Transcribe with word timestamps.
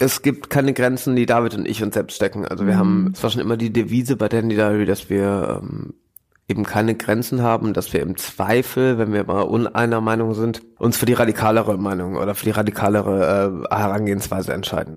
Es 0.00 0.22
gibt 0.22 0.48
keine 0.48 0.72
Grenzen, 0.72 1.16
die 1.16 1.26
David 1.26 1.54
und 1.54 1.66
ich 1.66 1.82
uns 1.82 1.94
selbst 1.94 2.14
stecken. 2.14 2.46
Also 2.46 2.66
wir 2.66 2.74
mhm. 2.74 2.78
haben, 2.78 3.10
es 3.14 3.22
war 3.22 3.30
schon 3.30 3.40
immer 3.40 3.56
die 3.56 3.72
Devise 3.72 4.16
bei 4.16 4.28
Dandy 4.28 4.54
Diary, 4.54 4.86
dass 4.86 5.10
wir 5.10 5.60
ähm, 5.62 5.94
eben 6.48 6.64
keine 6.64 6.94
Grenzen 6.94 7.42
haben, 7.42 7.74
dass 7.74 7.92
wir 7.92 8.00
im 8.00 8.16
Zweifel, 8.16 8.98
wenn 8.98 9.12
wir 9.12 9.24
mal 9.24 9.42
uneiner 9.42 10.00
Meinung 10.00 10.34
sind, 10.34 10.62
uns 10.78 10.96
für 10.96 11.06
die 11.06 11.12
radikalere 11.12 11.76
Meinung 11.76 12.16
oder 12.16 12.34
für 12.34 12.44
die 12.44 12.52
radikalere 12.52 13.64
äh, 13.70 13.74
Herangehensweise 13.74 14.52
entscheiden. 14.52 14.96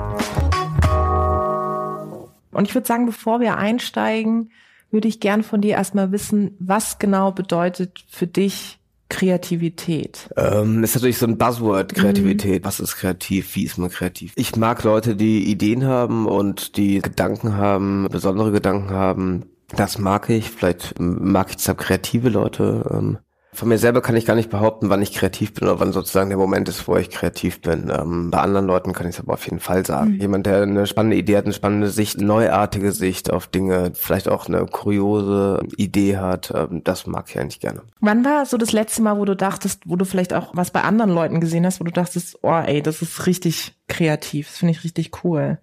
Und 2.51 2.67
ich 2.67 2.75
würde 2.75 2.87
sagen, 2.87 3.05
bevor 3.05 3.39
wir 3.39 3.57
einsteigen, 3.57 4.51
würde 4.91 5.07
ich 5.07 5.19
gern 5.19 5.43
von 5.43 5.61
dir 5.61 5.75
erstmal 5.75 6.11
wissen, 6.11 6.55
was 6.59 6.99
genau 6.99 7.31
bedeutet 7.31 8.03
für 8.09 8.27
dich 8.27 8.79
Kreativität? 9.11 10.29
Ähm, 10.37 10.83
ist 10.83 10.95
natürlich 10.95 11.17
so 11.17 11.27
ein 11.27 11.37
Buzzword, 11.37 11.93
Kreativität. 11.93 12.63
Mhm. 12.63 12.65
Was 12.65 12.79
ist 12.79 12.95
kreativ? 12.95 13.55
Wie 13.55 13.65
ist 13.65 13.77
man 13.77 13.89
kreativ? 13.89 14.31
Ich 14.35 14.55
mag 14.55 14.83
Leute, 14.83 15.15
die 15.15 15.51
Ideen 15.51 15.85
haben 15.85 16.25
und 16.27 16.77
die 16.77 17.01
Gedanken 17.01 17.57
haben, 17.57 18.07
besondere 18.09 18.51
Gedanken 18.51 18.91
haben. 18.91 19.45
Das 19.75 19.97
mag 19.97 20.29
ich. 20.29 20.49
Vielleicht 20.49 20.95
mag 20.97 21.49
ich 21.49 21.57
deshalb 21.57 21.79
kreative 21.79 22.29
Leute. 22.29 22.89
Ähm, 22.91 23.17
von 23.53 23.67
mir 23.67 23.77
selber 23.77 24.01
kann 24.01 24.15
ich 24.15 24.25
gar 24.25 24.35
nicht 24.35 24.49
behaupten, 24.49 24.89
wann 24.89 25.01
ich 25.01 25.11
kreativ 25.11 25.53
bin 25.53 25.67
oder 25.67 25.79
wann 25.79 25.91
sozusagen 25.91 26.29
der 26.29 26.37
Moment 26.37 26.69
ist, 26.69 26.87
wo 26.87 26.95
ich 26.95 27.09
kreativ 27.09 27.61
bin. 27.61 27.91
Ähm, 27.93 28.31
bei 28.31 28.39
anderen 28.39 28.65
Leuten 28.65 28.93
kann 28.93 29.07
ich 29.07 29.15
es 29.15 29.19
aber 29.21 29.33
auf 29.33 29.43
jeden 29.43 29.59
Fall 29.59 29.85
sagen. 29.85 30.11
Mhm. 30.11 30.21
Jemand, 30.21 30.45
der 30.45 30.61
eine 30.61 30.87
spannende 30.87 31.17
Idee 31.17 31.35
hat, 31.35 31.45
eine 31.45 31.53
spannende 31.53 31.89
Sicht, 31.89 32.21
neuartige 32.21 32.93
Sicht 32.93 33.31
auf 33.31 33.47
Dinge, 33.47 33.91
vielleicht 33.93 34.29
auch 34.29 34.47
eine 34.47 34.65
kuriose 34.65 35.61
Idee 35.75 36.17
hat, 36.17 36.53
ähm, 36.55 36.81
das 36.85 37.07
mag 37.07 37.25
ich 37.29 37.37
eigentlich 37.37 37.59
gerne. 37.59 37.81
Wann 37.99 38.23
war 38.23 38.45
so 38.45 38.57
das 38.57 38.71
letzte 38.71 39.01
Mal, 39.01 39.17
wo 39.17 39.25
du 39.25 39.35
dachtest, 39.35 39.81
wo 39.85 39.97
du 39.97 40.05
vielleicht 40.05 40.33
auch 40.33 40.51
was 40.53 40.71
bei 40.71 40.83
anderen 40.83 41.11
Leuten 41.11 41.41
gesehen 41.41 41.65
hast, 41.65 41.81
wo 41.81 41.83
du 41.83 41.91
dachtest, 41.91 42.39
oh 42.43 42.53
ey, 42.53 42.81
das 42.81 43.01
ist 43.01 43.25
richtig 43.25 43.73
kreativ, 43.89 44.47
das 44.47 44.57
finde 44.59 44.71
ich 44.71 44.85
richtig 44.85 45.11
cool? 45.25 45.59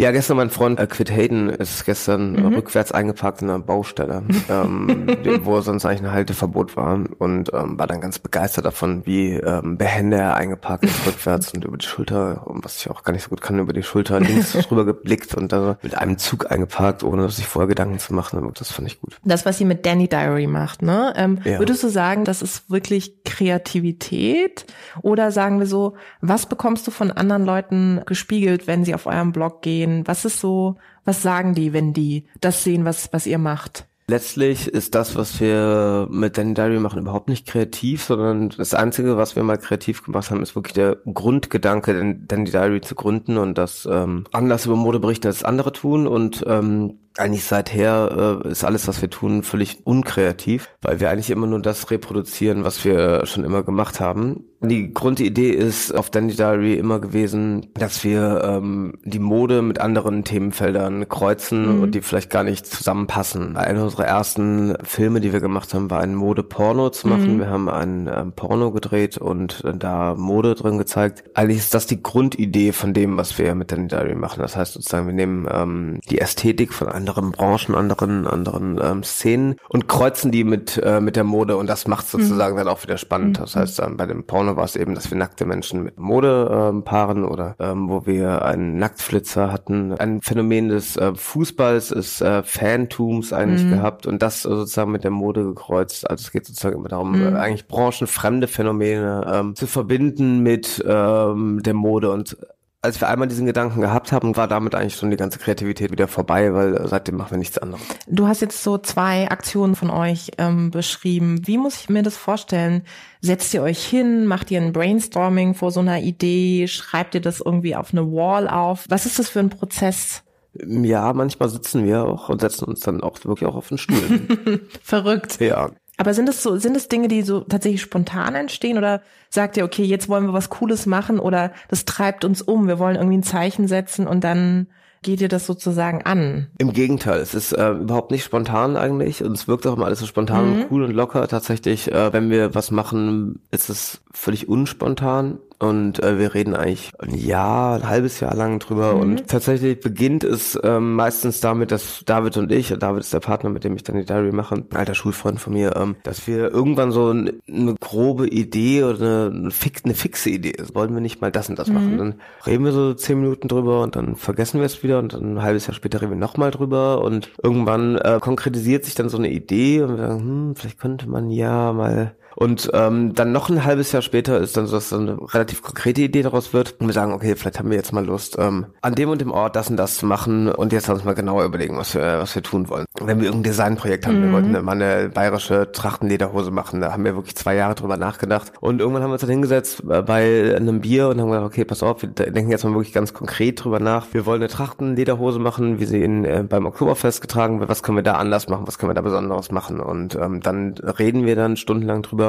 Ja, 0.00 0.12
gestern 0.12 0.36
mein 0.36 0.50
Freund 0.50 0.78
äh, 0.78 0.86
Quid 0.86 1.10
Hayden 1.10 1.48
ist 1.48 1.84
gestern 1.84 2.34
mhm. 2.34 2.54
rückwärts 2.54 2.92
eingeparkt 2.92 3.42
in 3.42 3.50
einer 3.50 3.58
Baustelle, 3.58 4.22
ähm, 4.48 5.08
wo 5.42 5.60
sonst 5.60 5.84
eigentlich 5.84 6.02
ein 6.02 6.12
Halteverbot 6.12 6.76
war 6.76 7.00
und 7.18 7.52
ähm, 7.52 7.76
war 7.80 7.88
dann 7.88 8.00
ganz 8.00 8.20
begeistert 8.20 8.64
davon, 8.64 9.04
wie 9.06 9.32
ähm, 9.32 9.76
behende 9.76 10.18
er 10.18 10.36
eingeparkt 10.36 10.84
ist 10.84 11.04
rückwärts 11.04 11.52
und 11.52 11.64
über 11.64 11.76
die 11.76 11.84
Schulter, 11.84 12.42
was 12.46 12.76
ich 12.76 12.90
auch 12.90 13.02
gar 13.02 13.12
nicht 13.12 13.24
so 13.24 13.30
gut 13.30 13.40
kann, 13.40 13.58
über 13.58 13.72
die 13.72 13.82
Schulter 13.82 14.20
links 14.20 14.56
rüber 14.70 14.84
geblickt 14.84 15.34
und 15.34 15.50
dann 15.50 15.76
mit 15.82 15.98
einem 15.98 16.16
Zug 16.16 16.48
eingeparkt, 16.48 17.02
ohne 17.02 17.28
sich 17.30 17.46
vorher 17.46 17.66
Gedanken 17.68 17.98
zu 17.98 18.14
machen. 18.14 18.48
Das 18.56 18.70
fand 18.70 18.86
ich 18.86 19.00
gut. 19.00 19.18
Das, 19.24 19.46
was 19.46 19.58
sie 19.58 19.64
mit 19.64 19.84
Danny 19.84 20.08
Diary 20.08 20.46
macht, 20.46 20.80
ne? 20.80 21.12
Ähm, 21.16 21.40
ja. 21.42 21.58
Würdest 21.58 21.82
du 21.82 21.88
sagen, 21.88 22.24
das 22.24 22.40
ist 22.40 22.70
wirklich 22.70 23.24
Kreativität? 23.24 24.64
Oder 25.02 25.32
sagen 25.32 25.58
wir 25.58 25.66
so, 25.66 25.96
was 26.20 26.46
bekommst 26.46 26.86
du 26.86 26.92
von 26.92 27.10
anderen 27.10 27.44
Leuten 27.44 28.02
gespiegelt, 28.06 28.68
wenn 28.68 28.84
sie 28.84 28.94
auf 28.94 29.06
eurem 29.06 29.32
Blog 29.32 29.62
gehen? 29.62 29.87
Gehen? 29.88 30.06
Was 30.06 30.24
ist 30.24 30.40
so, 30.40 30.76
was 31.04 31.22
sagen 31.22 31.54
die, 31.54 31.72
wenn 31.72 31.92
die 31.92 32.24
das 32.40 32.64
sehen, 32.64 32.84
was, 32.84 33.12
was 33.12 33.26
ihr 33.26 33.38
macht? 33.38 33.86
Letztlich 34.10 34.68
ist 34.68 34.94
das, 34.94 35.16
was 35.16 35.38
wir 35.38 36.08
mit 36.10 36.38
Danny 36.38 36.54
Diary 36.54 36.78
machen, 36.80 36.98
überhaupt 36.98 37.28
nicht 37.28 37.46
kreativ, 37.46 38.04
sondern 38.04 38.48
das 38.48 38.72
Einzige, 38.72 39.18
was 39.18 39.36
wir 39.36 39.42
mal 39.42 39.58
kreativ 39.58 40.02
gemacht 40.02 40.30
haben, 40.30 40.42
ist 40.42 40.56
wirklich 40.56 40.72
der 40.72 40.96
Grundgedanke, 41.12 42.16
Danny 42.26 42.50
Diary 42.50 42.80
zu 42.80 42.94
gründen 42.94 43.36
und 43.36 43.58
das 43.58 43.86
ähm, 43.90 44.24
anders 44.32 44.64
über 44.64 44.76
Mode 44.76 44.98
berichten, 44.98 45.26
als 45.26 45.44
andere 45.44 45.74
tun. 45.74 46.06
Und 46.06 46.42
ähm, 46.46 47.00
eigentlich 47.18 47.44
seither 47.44 48.42
äh, 48.46 48.48
ist 48.48 48.64
alles, 48.64 48.88
was 48.88 49.02
wir 49.02 49.10
tun, 49.10 49.42
völlig 49.42 49.86
unkreativ, 49.86 50.70
weil 50.80 51.00
wir 51.00 51.10
eigentlich 51.10 51.28
immer 51.28 51.46
nur 51.46 51.60
das 51.60 51.90
reproduzieren, 51.90 52.64
was 52.64 52.82
wir 52.86 53.26
schon 53.26 53.44
immer 53.44 53.62
gemacht 53.62 54.00
haben. 54.00 54.44
Die 54.60 54.92
Grundidee 54.92 55.50
ist 55.50 55.94
auf 55.94 56.10
Dandy 56.10 56.34
Diary 56.34 56.74
immer 56.74 56.98
gewesen, 56.98 57.68
dass 57.74 58.02
wir 58.02 58.42
ähm, 58.42 58.94
die 59.04 59.20
Mode 59.20 59.62
mit 59.62 59.80
anderen 59.80 60.24
Themenfeldern 60.24 61.08
kreuzen 61.08 61.76
mhm. 61.76 61.82
und 61.82 61.94
die 61.94 62.00
vielleicht 62.00 62.28
gar 62.28 62.42
nicht 62.42 62.66
zusammenpassen. 62.66 63.56
Einer 63.56 63.84
unserer 63.84 64.06
ersten 64.06 64.76
Filme, 64.82 65.20
die 65.20 65.32
wir 65.32 65.38
gemacht 65.38 65.74
haben, 65.74 65.90
war 65.90 66.00
ein 66.00 66.16
Mode-Porno 66.16 66.90
zu 66.90 67.06
machen. 67.06 67.36
Mhm. 67.36 67.38
Wir 67.38 67.50
haben 67.50 67.68
ein 67.68 68.10
ähm, 68.12 68.32
Porno 68.32 68.72
gedreht 68.72 69.16
und 69.16 69.62
äh, 69.64 69.76
da 69.76 70.16
Mode 70.16 70.56
drin 70.56 70.76
gezeigt. 70.76 71.22
Eigentlich 71.34 71.58
ist 71.58 71.74
das 71.74 71.86
die 71.86 72.02
Grundidee 72.02 72.72
von 72.72 72.92
dem, 72.94 73.16
was 73.16 73.38
wir 73.38 73.54
mit 73.54 73.70
Dandy 73.70 73.86
Diary 73.86 74.16
machen. 74.16 74.40
Das 74.40 74.56
heißt 74.56 74.72
sozusagen, 74.72 75.06
wir 75.06 75.14
nehmen 75.14 75.46
ähm, 75.48 76.00
die 76.10 76.20
Ästhetik 76.20 76.72
von 76.72 76.88
anderen 76.88 77.30
Branchen, 77.30 77.76
anderen, 77.76 78.26
anderen 78.26 78.80
ähm, 78.82 79.04
Szenen 79.04 79.54
und 79.68 79.86
kreuzen 79.86 80.32
die 80.32 80.42
mit, 80.42 80.80
äh, 80.82 81.00
mit 81.00 81.14
der 81.14 81.24
Mode 81.24 81.56
und 81.56 81.68
das 81.68 81.86
macht 81.86 82.08
sozusagen 82.08 82.54
mhm. 82.54 82.58
dann 82.58 82.68
auch 82.68 82.82
wieder 82.82 82.98
spannend. 82.98 83.38
Das 83.38 83.54
mhm. 83.54 83.60
heißt, 83.60 83.80
ähm, 83.80 83.96
bei 83.96 84.06
dem 84.06 84.24
Porno 84.24 84.47
war 84.56 84.64
es 84.64 84.76
eben, 84.76 84.94
dass 84.94 85.10
wir 85.10 85.18
nackte 85.18 85.44
Menschen 85.44 85.82
mit 85.82 85.98
Mode 85.98 86.48
ähm, 86.50 86.82
paaren 86.82 87.24
oder 87.24 87.56
ähm, 87.58 87.88
wo 87.88 88.06
wir 88.06 88.44
einen 88.44 88.78
Nacktflitzer 88.78 89.52
hatten. 89.52 89.92
Ein 89.92 90.20
Phänomen 90.20 90.68
des 90.68 90.96
äh, 90.96 91.14
Fußballs, 91.14 91.88
des 91.88 92.20
äh, 92.20 92.42
Fantums 92.42 93.32
eigentlich 93.32 93.64
mhm. 93.64 93.70
gehabt 93.70 94.06
und 94.06 94.22
das 94.22 94.42
sozusagen 94.42 94.92
mit 94.92 95.04
der 95.04 95.10
Mode 95.10 95.44
gekreuzt. 95.44 96.08
Also 96.08 96.22
es 96.22 96.32
geht 96.32 96.46
sozusagen 96.46 96.76
immer 96.76 96.88
darum, 96.88 97.12
mhm. 97.12 97.36
äh, 97.36 97.38
eigentlich 97.38 97.66
branchenfremde 97.66 98.48
Phänomene 98.48 99.30
ähm, 99.32 99.54
zu 99.54 99.66
verbinden 99.66 100.40
mit 100.40 100.82
ähm, 100.86 101.62
der 101.62 101.74
Mode 101.74 102.10
und 102.10 102.36
als 102.80 103.00
wir 103.00 103.08
einmal 103.08 103.26
diesen 103.26 103.46
Gedanken 103.46 103.80
gehabt 103.80 104.12
haben, 104.12 104.36
war 104.36 104.46
damit 104.46 104.74
eigentlich 104.74 104.94
schon 104.94 105.10
die 105.10 105.16
ganze 105.16 105.38
Kreativität 105.38 105.90
wieder 105.90 106.06
vorbei, 106.06 106.54
weil 106.54 106.86
seitdem 106.86 107.16
machen 107.16 107.32
wir 107.32 107.38
nichts 107.38 107.58
anderes. 107.58 107.82
Du 108.06 108.28
hast 108.28 108.40
jetzt 108.40 108.62
so 108.62 108.78
zwei 108.78 109.28
Aktionen 109.30 109.74
von 109.74 109.90
euch 109.90 110.30
ähm, 110.38 110.70
beschrieben. 110.70 111.46
Wie 111.46 111.58
muss 111.58 111.80
ich 111.80 111.88
mir 111.88 112.02
das 112.02 112.16
vorstellen? 112.16 112.82
Setzt 113.20 113.52
ihr 113.52 113.62
euch 113.62 113.84
hin, 113.84 114.26
macht 114.26 114.50
ihr 114.52 114.60
ein 114.60 114.72
Brainstorming 114.72 115.54
vor 115.54 115.72
so 115.72 115.80
einer 115.80 116.00
Idee, 116.00 116.68
schreibt 116.68 117.16
ihr 117.16 117.20
das 117.20 117.40
irgendwie 117.40 117.74
auf 117.74 117.92
eine 117.92 118.06
Wall 118.12 118.48
auf? 118.48 118.84
Was 118.88 119.06
ist 119.06 119.18
das 119.18 119.28
für 119.28 119.40
ein 119.40 119.50
Prozess? 119.50 120.22
Ja, 120.54 121.12
manchmal 121.12 121.48
sitzen 121.48 121.84
wir 121.84 122.04
auch 122.04 122.28
und 122.28 122.40
setzen 122.40 122.64
uns 122.64 122.80
dann 122.80 123.02
auch 123.02 123.18
wirklich 123.24 123.48
auch 123.48 123.56
auf 123.56 123.68
den 123.68 123.78
Stuhl. 123.78 124.60
Verrückt. 124.82 125.40
Ja. 125.40 125.70
Aber 125.98 126.14
sind 126.14 126.28
es 126.28 126.42
so, 126.42 126.56
sind 126.56 126.76
es 126.76 126.88
Dinge, 126.88 127.08
die 127.08 127.22
so 127.22 127.40
tatsächlich 127.40 127.82
spontan 127.82 128.36
entstehen 128.36 128.78
oder 128.78 129.02
sagt 129.30 129.56
ihr, 129.56 129.64
okay, 129.64 129.82
jetzt 129.82 130.08
wollen 130.08 130.26
wir 130.26 130.32
was 130.32 130.48
Cooles 130.48 130.86
machen 130.86 131.18
oder 131.18 131.52
das 131.68 131.84
treibt 131.84 132.24
uns 132.24 132.40
um, 132.40 132.68
wir 132.68 132.78
wollen 132.78 132.96
irgendwie 132.96 133.18
ein 133.18 133.24
Zeichen 133.24 133.66
setzen 133.66 134.06
und 134.06 134.22
dann 134.22 134.68
geht 135.02 135.20
ihr 135.20 135.28
das 135.28 135.46
sozusagen 135.46 136.02
an? 136.02 136.48
Im 136.58 136.72
Gegenteil, 136.72 137.20
es 137.20 137.34
ist 137.34 137.52
äh, 137.52 137.70
überhaupt 137.70 138.12
nicht 138.12 138.24
spontan 138.24 138.76
eigentlich 138.76 139.22
und 139.24 139.32
es 139.32 139.48
wirkt 139.48 139.66
auch 139.66 139.76
immer 139.76 139.86
alles 139.86 139.98
so 139.98 140.06
spontan 140.06 140.46
mhm. 140.46 140.52
und 140.52 140.70
cool 140.70 140.82
und 140.84 140.92
locker. 140.92 141.26
Tatsächlich, 141.26 141.90
äh, 141.90 142.12
wenn 142.12 142.30
wir 142.30 142.54
was 142.54 142.70
machen, 142.70 143.40
ist 143.50 143.68
es 143.68 144.00
völlig 144.12 144.48
unspontan 144.48 145.38
und 145.58 146.02
äh, 146.02 146.18
wir 146.18 146.34
reden 146.34 146.54
eigentlich 146.54 146.92
ein 146.98 147.14
Jahr, 147.14 147.76
ein 147.76 147.88
halbes 147.88 148.20
Jahr 148.20 148.34
lang 148.34 148.60
drüber 148.60 148.94
mhm. 148.94 149.00
und 149.00 149.28
tatsächlich 149.28 149.80
beginnt 149.80 150.22
es 150.22 150.58
ähm, 150.62 150.94
meistens 150.94 151.40
damit, 151.40 151.72
dass 151.72 152.02
David 152.06 152.36
und 152.36 152.52
ich, 152.52 152.68
David 152.78 153.00
ist 153.00 153.12
der 153.12 153.20
Partner, 153.20 153.50
mit 153.50 153.64
dem 153.64 153.74
ich 153.74 153.82
dann 153.82 153.96
die 153.96 154.04
Diary 154.04 154.30
mache, 154.30 154.54
ein 154.54 154.66
alter 154.74 154.94
Schulfreund 154.94 155.40
von 155.40 155.52
mir, 155.52 155.74
ähm, 155.76 155.96
dass 156.04 156.26
wir 156.28 156.52
irgendwann 156.52 156.92
so 156.92 157.08
eine, 157.08 157.34
eine 157.48 157.74
grobe 157.74 158.28
Idee 158.28 158.84
oder 158.84 158.98
eine, 158.98 159.36
eine, 159.36 159.50
fix, 159.50 159.84
eine 159.84 159.94
fixe 159.94 160.30
Idee 160.30 160.50
ist. 160.50 160.76
Wollen 160.76 160.94
wir 160.94 161.00
nicht 161.00 161.20
mal 161.20 161.32
das 161.32 161.48
und 161.48 161.58
das 161.58 161.68
mhm. 161.68 161.74
machen? 161.74 161.98
Dann 161.98 162.14
reden 162.46 162.64
wir 162.64 162.72
so 162.72 162.94
zehn 162.94 163.20
Minuten 163.20 163.48
drüber 163.48 163.82
und 163.82 163.96
dann 163.96 164.14
vergessen 164.14 164.60
wir 164.60 164.66
es 164.66 164.82
wieder 164.84 165.00
und 165.00 165.12
dann 165.12 165.34
ein 165.34 165.42
halbes 165.42 165.66
Jahr 165.66 165.74
später 165.74 166.00
reden 166.00 166.12
wir 166.12 166.18
nochmal 166.18 166.52
drüber 166.52 167.02
und 167.02 167.30
irgendwann 167.42 167.96
äh, 167.96 168.18
konkretisiert 168.20 168.84
sich 168.84 168.94
dann 168.94 169.08
so 169.08 169.18
eine 169.18 169.30
Idee 169.30 169.82
und 169.82 169.90
wir 169.90 169.96
sagen, 169.96 170.20
hm, 170.20 170.54
vielleicht 170.54 170.78
könnte 170.78 171.08
man 171.08 171.30
ja 171.30 171.72
mal 171.72 172.14
und 172.38 172.70
ähm, 172.72 173.14
dann 173.14 173.32
noch 173.32 173.48
ein 173.48 173.64
halbes 173.64 173.90
Jahr 173.90 174.00
später 174.00 174.38
ist 174.38 174.56
dann 174.56 174.68
so, 174.68 174.76
dass 174.76 174.90
dann 174.90 175.08
eine 175.08 175.34
relativ 175.34 175.60
konkrete 175.60 176.02
Idee 176.02 176.22
daraus 176.22 176.52
wird. 176.52 176.76
Und 176.78 176.86
wir 176.86 176.92
sagen, 176.92 177.12
okay, 177.12 177.34
vielleicht 177.34 177.58
haben 177.58 177.68
wir 177.68 177.76
jetzt 177.76 177.92
mal 177.92 178.06
Lust, 178.06 178.36
ähm, 178.38 178.66
an 178.80 178.94
dem 178.94 179.08
und 179.08 179.20
dem 179.20 179.32
Ort 179.32 179.56
das 179.56 179.70
und 179.70 179.76
das 179.76 179.96
zu 179.96 180.06
machen. 180.06 180.48
Und 180.48 180.72
jetzt 180.72 180.86
lass 180.86 180.98
uns 180.98 181.04
mal 181.04 181.16
genauer 181.16 181.44
überlegen, 181.44 181.76
was 181.76 181.96
wir, 181.96 182.20
was 182.20 182.36
wir 182.36 182.44
tun 182.44 182.68
wollen. 182.68 182.84
Wenn 183.00 183.18
wir 183.18 183.24
irgendein 183.24 183.50
Designprojekt 183.50 184.06
haben, 184.06 184.20
mhm. 184.20 184.24
wir 184.26 184.32
wollten 184.34 184.64
mal 184.64 184.80
eine 184.80 185.08
bayerische 185.08 185.72
Trachtenlederhose 185.72 186.52
machen, 186.52 186.80
da 186.80 186.92
haben 186.92 187.04
wir 187.04 187.16
wirklich 187.16 187.34
zwei 187.34 187.56
Jahre 187.56 187.74
drüber 187.74 187.96
nachgedacht. 187.96 188.52
Und 188.60 188.78
irgendwann 188.78 189.02
haben 189.02 189.10
wir 189.10 189.14
uns 189.14 189.22
dann 189.22 189.30
hingesetzt 189.30 189.82
bei 189.84 190.54
einem 190.54 190.80
Bier 190.80 191.08
und 191.08 191.20
haben 191.20 191.30
gesagt, 191.30 191.46
okay, 191.46 191.64
pass 191.64 191.82
auf, 191.82 192.02
wir 192.02 192.08
denken 192.10 192.52
jetzt 192.52 192.62
mal 192.62 192.72
wirklich 192.72 192.94
ganz 192.94 193.14
konkret 193.14 193.64
drüber 193.64 193.80
nach. 193.80 194.06
Wir 194.12 194.26
wollen 194.26 194.42
eine 194.42 194.48
Trachtenlederhose 194.48 195.40
machen, 195.40 195.80
wie 195.80 195.86
sie 195.86 196.04
in, 196.04 196.24
äh, 196.24 196.44
beim 196.48 196.66
Oktoberfest 196.66 197.20
getragen 197.20 197.58
wird. 197.58 197.68
Was 197.68 197.82
können 197.82 197.98
wir 197.98 198.04
da 198.04 198.12
anders 198.12 198.48
machen? 198.48 198.68
Was 198.68 198.78
können 198.78 198.90
wir 198.90 198.94
da 198.94 199.00
Besonderes 199.00 199.50
machen? 199.50 199.80
Und 199.80 200.14
ähm, 200.14 200.38
dann 200.40 200.74
reden 200.74 201.26
wir 201.26 201.34
dann 201.34 201.56
stundenlang 201.56 202.02
drüber 202.02 202.27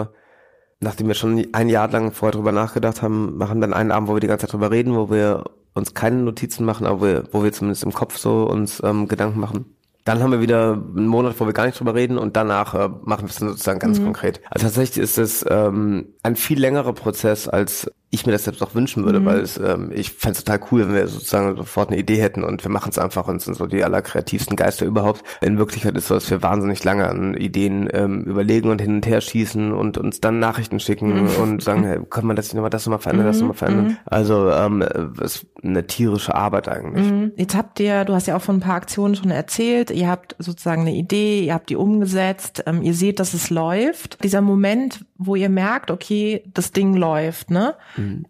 nachdem 0.80 1.08
wir 1.08 1.16
schon 1.16 1.46
ein 1.52 1.70
Jahr 1.70 1.90
lang 1.90 2.12
vorher 2.12 2.34
drüber 2.34 2.52
nachgedacht 2.52 3.02
haben, 3.02 3.38
machen 3.38 3.62
dann 3.62 3.74
einen 3.74 3.92
Abend, 3.92 4.10
wo 4.10 4.16
wir 4.16 4.20
die 4.20 4.28
ganze 4.28 4.46
Zeit 4.46 4.54
drüber 4.54 4.72
reden, 4.72 4.96
wo 4.96 5.10
wir 5.10 5.44
uns 5.74 5.94
keine 5.94 6.18
Notizen 6.18 6.66
machen, 6.66 6.88
aber 6.88 7.02
wir, 7.02 7.24
wo 7.32 7.44
wir 7.44 7.52
zumindest 7.52 7.84
im 7.84 7.94
Kopf 7.94 8.18
so 8.18 8.44
uns 8.44 8.82
ähm, 8.84 9.08
Gedanken 9.08 9.40
machen. 9.40 9.66
Dann 10.06 10.24
haben 10.24 10.32
wir 10.32 10.42
wieder 10.42 10.74
einen 10.74 11.08
Monat, 11.08 11.40
wo 11.40 11.46
wir 11.46 11.54
gar 11.54 11.66
nicht 11.66 11.80
drüber 11.80 11.94
reden 11.94 12.18
und 12.18 12.36
danach 12.36 12.74
äh, 12.74 12.90
machen 13.04 13.24
wir 13.24 13.30
es 13.30 13.36
dann 13.36 13.50
sozusagen 13.50 13.80
ganz 13.80 14.00
mhm. 14.00 14.06
konkret. 14.06 14.42
Also 14.50 14.66
tatsächlich 14.66 15.04
ist 15.04 15.18
es 15.18 15.46
ähm, 15.48 16.08
ein 16.24 16.36
viel 16.36 16.60
längerer 16.60 16.94
Prozess, 16.94 17.48
als 17.48 17.92
ich 18.12 18.26
mir 18.26 18.32
das 18.32 18.46
selbst 18.46 18.64
auch 18.64 18.74
wünschen 18.74 19.06
würde, 19.06 19.20
mhm. 19.20 19.26
weil 19.26 19.40
es, 19.40 19.58
ähm, 19.58 19.92
ich 19.94 20.12
fände 20.12 20.38
es 20.38 20.44
total 20.44 20.60
cool, 20.72 20.88
wenn 20.88 20.96
wir 20.96 21.08
sozusagen 21.08 21.56
sofort 21.56 21.90
eine 21.90 22.00
Idee 22.00 22.20
hätten 22.20 22.44
und 22.44 22.64
wir 22.64 22.72
machen 22.72 22.90
es 22.90 22.98
einfach 22.98 23.28
und 23.28 23.40
sind 23.42 23.56
so 23.56 23.68
die 23.68 23.84
allerkreativsten 23.84 24.56
Geister 24.56 24.86
überhaupt. 24.86 25.24
In 25.42 25.60
Wirklichkeit 25.60 25.96
ist 25.96 26.04
es 26.04 26.08
so, 26.08 26.16
dass 26.16 26.32
wir 26.32 26.42
wahnsinnig 26.42 26.84
lange 26.84 27.08
an 27.08 27.36
Ideen 27.36 27.88
ähm, 27.94 28.24
überlegen 28.24 28.70
und 28.70 28.82
hin 28.82 28.96
und 28.96 29.06
her 29.06 29.22
schießen 29.22 29.72
und 29.74 30.00
uns 30.00 30.22
dann 30.22 30.40
Nachrichten 30.40 30.80
schicken 30.80 31.24
mhm. 31.24 31.30
und 31.42 31.62
sagen, 31.62 31.84
hey, 31.86 32.00
kann 32.10 32.26
man 32.26 32.36
das 32.36 32.48
nicht 32.48 32.56
nochmal, 32.56 32.72
das 32.72 32.86
nochmal 32.88 33.00
verändern, 33.00 33.28
mhm. 33.28 33.30
das 33.30 33.40
nochmal 33.40 33.58
verändern. 33.58 33.86
Mhm. 33.86 33.98
Also 34.06 34.50
ähm, 34.50 34.82
es 35.22 35.36
ist 35.36 35.48
eine 35.64 35.86
tierische 35.86 36.34
Arbeit 36.34 36.68
eigentlich. 36.68 37.06
Mhm. 37.06 37.32
Jetzt 37.36 37.56
habt 37.56 37.80
ihr, 37.80 38.06
du 38.06 38.14
hast 38.14 38.28
ja 38.28 38.36
auch 38.36 38.42
von 38.42 38.58
ein 38.58 38.62
paar 38.62 38.76
Aktionen 38.76 39.16
schon 39.16 39.30
erzählt, 39.30 39.92
ihr 39.92 40.08
habt 40.08 40.36
sozusagen 40.40 40.82
eine 40.82 40.96
Idee, 40.96 41.44
ihr 41.44 41.54
habt 41.54 41.70
die 41.70 41.76
umgesetzt, 41.76 42.64
ähm, 42.66 42.82
ihr 42.82 42.96
seht, 42.96 43.20
dass 43.20 43.36
es 43.36 43.52
läuft. 43.52 44.24
Dieser 44.24 44.42
Moment, 44.42 45.06
wo 45.18 45.36
ihr 45.36 45.50
merkt, 45.50 45.92
okay, 45.92 46.44
das 46.54 46.72
Ding 46.72 46.96
läuft, 46.96 47.52
ne? 47.52 47.76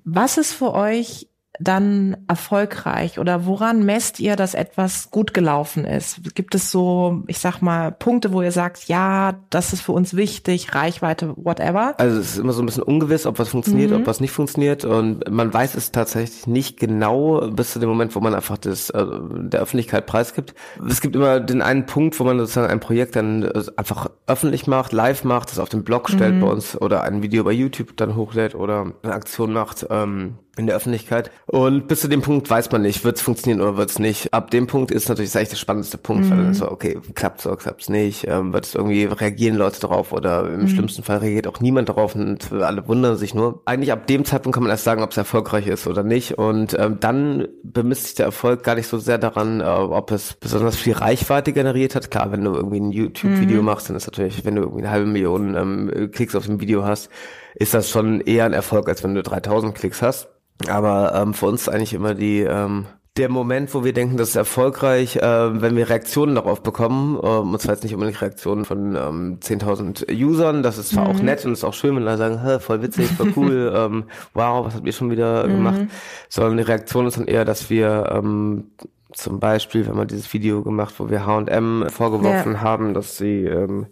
Was 0.04 0.38
ist 0.38 0.54
für 0.54 0.74
euch 0.74 1.29
dann 1.60 2.18
erfolgreich 2.28 3.20
oder 3.20 3.46
woran 3.46 3.86
messt 3.86 4.20
ihr, 4.20 4.36
dass 4.36 4.54
etwas 4.54 5.12
gut 5.12 5.34
gelaufen 5.34 5.86
ist? 5.86 6.36
Gibt 6.36 6.56
es 6.56 6.72
so, 6.72 7.24
ich 7.28 7.40
sag 7.40 7.62
mal, 7.62 7.92
Punkte, 7.92 8.34
wo 8.34 8.42
ihr 8.42 8.52
sagt, 8.52 8.88
ja, 8.88 9.36
das 9.50 9.74
ist 9.74 9.82
für 9.82 9.92
uns 9.92 10.16
wichtig, 10.16 10.74
Reichweite, 10.74 11.34
whatever? 11.36 11.96
Also 12.00 12.20
es 12.20 12.32
ist 12.32 12.38
immer 12.38 12.54
so 12.54 12.62
ein 12.62 12.66
bisschen 12.66 12.84
ungewiss, 12.84 13.26
ob 13.26 13.40
was 13.40 13.50
funktioniert, 13.50 13.92
mhm. 13.92 13.98
ob 13.98 14.08
was 14.08 14.20
nicht 14.20 14.32
funktioniert 14.32 14.86
und 14.86 15.30
man 15.30 15.54
weiß 15.54 15.76
es 15.76 15.92
tatsächlich 15.92 16.48
nicht 16.48 16.80
genau 16.80 17.50
bis 17.50 17.74
zu 17.74 17.80
dem 17.80 17.90
Moment, 17.90 18.16
wo 18.16 18.20
man 18.20 18.34
einfach 18.34 18.58
das 18.58 18.90
äh, 18.92 19.06
der 19.06 19.62
Öffentlichkeit 19.62 20.06
preisgibt. 20.06 20.54
Es 20.88 21.02
gibt 21.02 21.16
immer 21.16 21.40
den 21.40 21.62
einen 21.62 21.86
Punkt, 21.86 22.20
wo 22.20 22.24
man 22.24 22.40
sozusagen 22.40 22.68
ein 22.68 22.80
Projekt 22.80 23.16
dann 23.16 23.44
äh, 23.44 23.64
einfach 23.76 24.10
öffentlich 24.28 24.68
macht, 24.68 24.94
live 24.94 25.24
macht, 25.24 25.52
das 25.52 25.60
auf 25.60 25.70
den 25.70 25.84
Blog 25.84 26.10
stellt 26.10 26.36
mhm. 26.36 26.42
bei 26.42 26.48
uns 26.48 26.80
oder 26.80 27.04
ein 27.04 27.22
Video 27.22 27.44
bei 27.44 27.52
YouTube 27.52 27.98
dann 27.98 28.16
hochlädt 28.16 28.56
oder 28.56 28.94
eine 29.04 29.14
Aktion 29.14 29.54
macht. 29.54 29.86
Ähm, 29.90 30.36
in 30.60 30.68
der 30.68 30.76
Öffentlichkeit. 30.76 31.32
Und 31.46 31.88
bis 31.88 32.02
zu 32.02 32.10
dem 32.10 32.22
Punkt 32.22 32.50
weiß 32.50 32.72
man 32.72 32.82
nicht, 32.82 33.04
wird 33.06 33.16
es 33.16 33.22
funktionieren 33.22 33.62
oder 33.62 33.78
wird 33.78 33.90
es 33.90 33.98
nicht. 33.98 34.34
Ab 34.34 34.52
dem 34.52 34.68
Punkt 34.68 34.92
ist 34.92 35.08
natürlich 35.08 35.32
das 35.32 35.38
eigentlich 35.38 35.50
der 35.50 35.56
spannendste 35.56 35.98
Punkt, 35.98 36.26
mhm. 36.26 36.30
weil 36.30 36.38
dann 36.38 36.54
so, 36.54 36.70
okay, 36.70 37.00
klappt 37.16 37.42
so, 37.42 37.56
klappt 37.56 37.84
es 37.84 37.90
nicht, 37.90 38.28
ähm, 38.28 38.52
wird 38.52 38.66
es 38.66 38.76
irgendwie, 38.76 39.06
reagieren 39.06 39.56
Leute 39.56 39.80
drauf 39.80 40.12
oder 40.12 40.48
im 40.50 40.62
mhm. 40.62 40.68
schlimmsten 40.68 41.04
Fall 41.04 41.20
reagiert 41.20 41.48
auch 41.48 41.62
niemand 41.62 41.88
darauf 41.90 42.14
und 42.14 42.52
alle 42.52 42.88
wundern 42.88 43.16
sich 43.16 43.34
nur. 43.34 43.62
Eigentlich 43.66 43.92
ab 43.94 44.06
dem 44.08 44.26
Zeitpunkt 44.26 44.54
kann 44.54 44.64
man 44.64 44.70
erst 44.70 44.84
sagen, 44.84 45.02
ob 45.02 45.12
es 45.12 45.18
erfolgreich 45.18 45.66
ist 45.68 45.88
oder 45.88 46.04
nicht. 46.04 46.38
Und 46.38 46.78
ähm, 46.78 46.98
dann 47.00 47.48
bemisst 47.64 48.04
sich 48.04 48.16
der 48.16 48.26
Erfolg 48.26 48.64
gar 48.64 48.76
nicht 48.76 48.88
so 48.88 48.98
sehr 48.98 49.18
daran, 49.18 49.62
äh, 49.62 49.64
ob 49.64 50.12
es 50.12 50.34
besonders 50.34 50.76
viel 50.76 50.94
Reichweite 50.94 51.54
generiert 51.54 51.96
hat. 51.96 52.12
Klar, 52.12 52.34
wenn 52.34 52.44
du 52.44 52.54
irgendwie 52.54 52.82
ein 52.82 52.92
YouTube-Video 52.92 53.60
mhm. 53.60 53.66
machst, 53.66 53.90
dann 53.90 53.96
ist 53.96 54.08
natürlich, 54.08 54.44
wenn 54.44 54.56
du 54.56 54.64
irgendwie 54.64 54.82
eine 54.82 54.92
halbe 54.92 55.06
Million 55.06 55.56
ähm, 55.56 56.12
Klicks 56.12 56.36
auf 56.36 56.46
dem 56.46 56.60
Video 56.60 56.84
hast, 56.84 57.10
ist 57.56 57.74
das 57.74 57.90
schon 57.90 58.22
eher 58.22 58.46
ein 58.46 58.54
Erfolg, 58.54 58.90
als 58.90 59.04
wenn 59.04 59.16
du 59.16 59.24
3000 59.24 59.76
Klicks 59.76 60.02
hast. 60.02 60.30
Aber 60.68 61.14
ähm, 61.16 61.34
für 61.34 61.46
uns 61.46 61.62
ist 61.62 61.70
eigentlich 61.70 61.94
immer 61.94 62.14
die 62.14 62.42
ähm, 62.42 62.88
der 63.20 63.30
Moment, 63.30 63.74
wo 63.74 63.84
wir 63.84 63.92
denken, 63.92 64.16
das 64.16 64.30
ist 64.30 64.36
erfolgreich, 64.38 65.18
äh, 65.18 65.62
wenn 65.62 65.76
wir 65.76 65.90
Reaktionen 65.90 66.36
darauf 66.36 66.64
bekommen, 66.64 67.18
äh, 67.22 67.28
und 67.28 67.62
zwar 67.62 67.74
jetzt 67.74 67.84
nicht 67.84 67.94
unbedingt 67.94 68.22
Reaktionen 68.22 68.64
von 68.64 68.96
ähm, 68.96 69.40
10.000 69.42 70.10
Usern, 70.24 70.64
das 70.64 70.78
ist 70.78 70.90
zwar 70.90 71.06
mhm. 71.06 71.12
auch 71.12 71.22
nett 71.22 71.46
und 71.46 71.52
ist 71.52 71.66
auch 71.66 71.74
schön, 71.74 71.96
wenn 71.98 72.06
da 72.06 72.16
sagen, 72.16 72.42
Hä, 72.42 72.60
voll 72.60 72.82
witzig, 72.82 73.08
voll 73.12 73.34
cool, 73.36 73.74
ähm, 73.76 74.06
wow, 74.34 74.66
was 74.66 74.76
habt 74.76 74.86
ihr 74.86 74.94
schon 74.94 75.12
wieder 75.12 75.46
mhm. 75.46 75.52
gemacht, 75.52 75.82
sondern 76.30 76.58
die 76.58 76.64
Reaktion 76.64 77.08
ist 77.08 77.18
dann 77.18 77.28
eher, 77.28 77.44
dass 77.44 77.70
wir 77.70 78.10
ähm, 78.10 78.72
zum 79.12 79.40
Beispiel, 79.40 79.86
wenn 79.88 79.98
man 79.98 80.08
dieses 80.08 80.32
Video 80.34 80.64
gemacht, 80.64 80.94
wo 80.98 81.10
wir 81.10 81.26
H&M 81.26 81.88
vorgeworfen 81.90 82.54
ja. 82.54 82.62
haben, 82.62 82.94
dass 82.94 83.18
sie 83.18 83.44
ähm, 83.44 83.88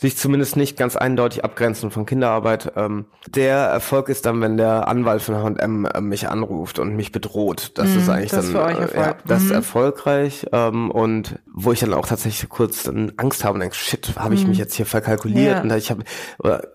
sich 0.00 0.16
zumindest 0.16 0.56
nicht 0.56 0.78
ganz 0.78 0.96
eindeutig 0.96 1.44
abgrenzen 1.44 1.90
von 1.90 2.06
Kinderarbeit. 2.06 2.72
Ähm, 2.74 3.04
der 3.28 3.56
Erfolg 3.56 4.08
ist 4.08 4.24
dann, 4.24 4.40
wenn 4.40 4.56
der 4.56 4.88
Anwalt 4.88 5.20
von 5.20 5.34
H&M 5.36 5.84
äh, 5.84 6.00
mich 6.00 6.26
anruft 6.26 6.78
und 6.78 6.96
mich 6.96 7.12
bedroht. 7.12 7.72
Das 7.74 7.90
mm, 7.90 7.98
ist 7.98 8.08
eigentlich 8.08 8.30
das 8.30 8.50
dann, 8.50 8.76
äh, 8.76 8.96
ja, 8.96 9.16
das 9.26 9.42
ist 9.42 9.50
mhm. 9.50 9.56
erfolgreich 9.56 10.46
ähm, 10.52 10.90
und 10.90 11.38
wo 11.52 11.72
ich 11.72 11.80
dann 11.80 11.92
auch 11.92 12.06
tatsächlich 12.06 12.48
kurz 12.48 12.84
dann 12.84 13.12
Angst 13.18 13.44
habe 13.44 13.54
und 13.54 13.60
denke, 13.60 13.76
shit, 13.76 14.14
habe 14.16 14.34
ich 14.34 14.46
mm. 14.46 14.48
mich 14.48 14.58
jetzt 14.58 14.74
hier 14.74 14.86
verkalkuliert 14.86 15.56
ja. 15.56 15.60
und 15.60 15.72
ich 15.74 15.90
habe 15.90 16.04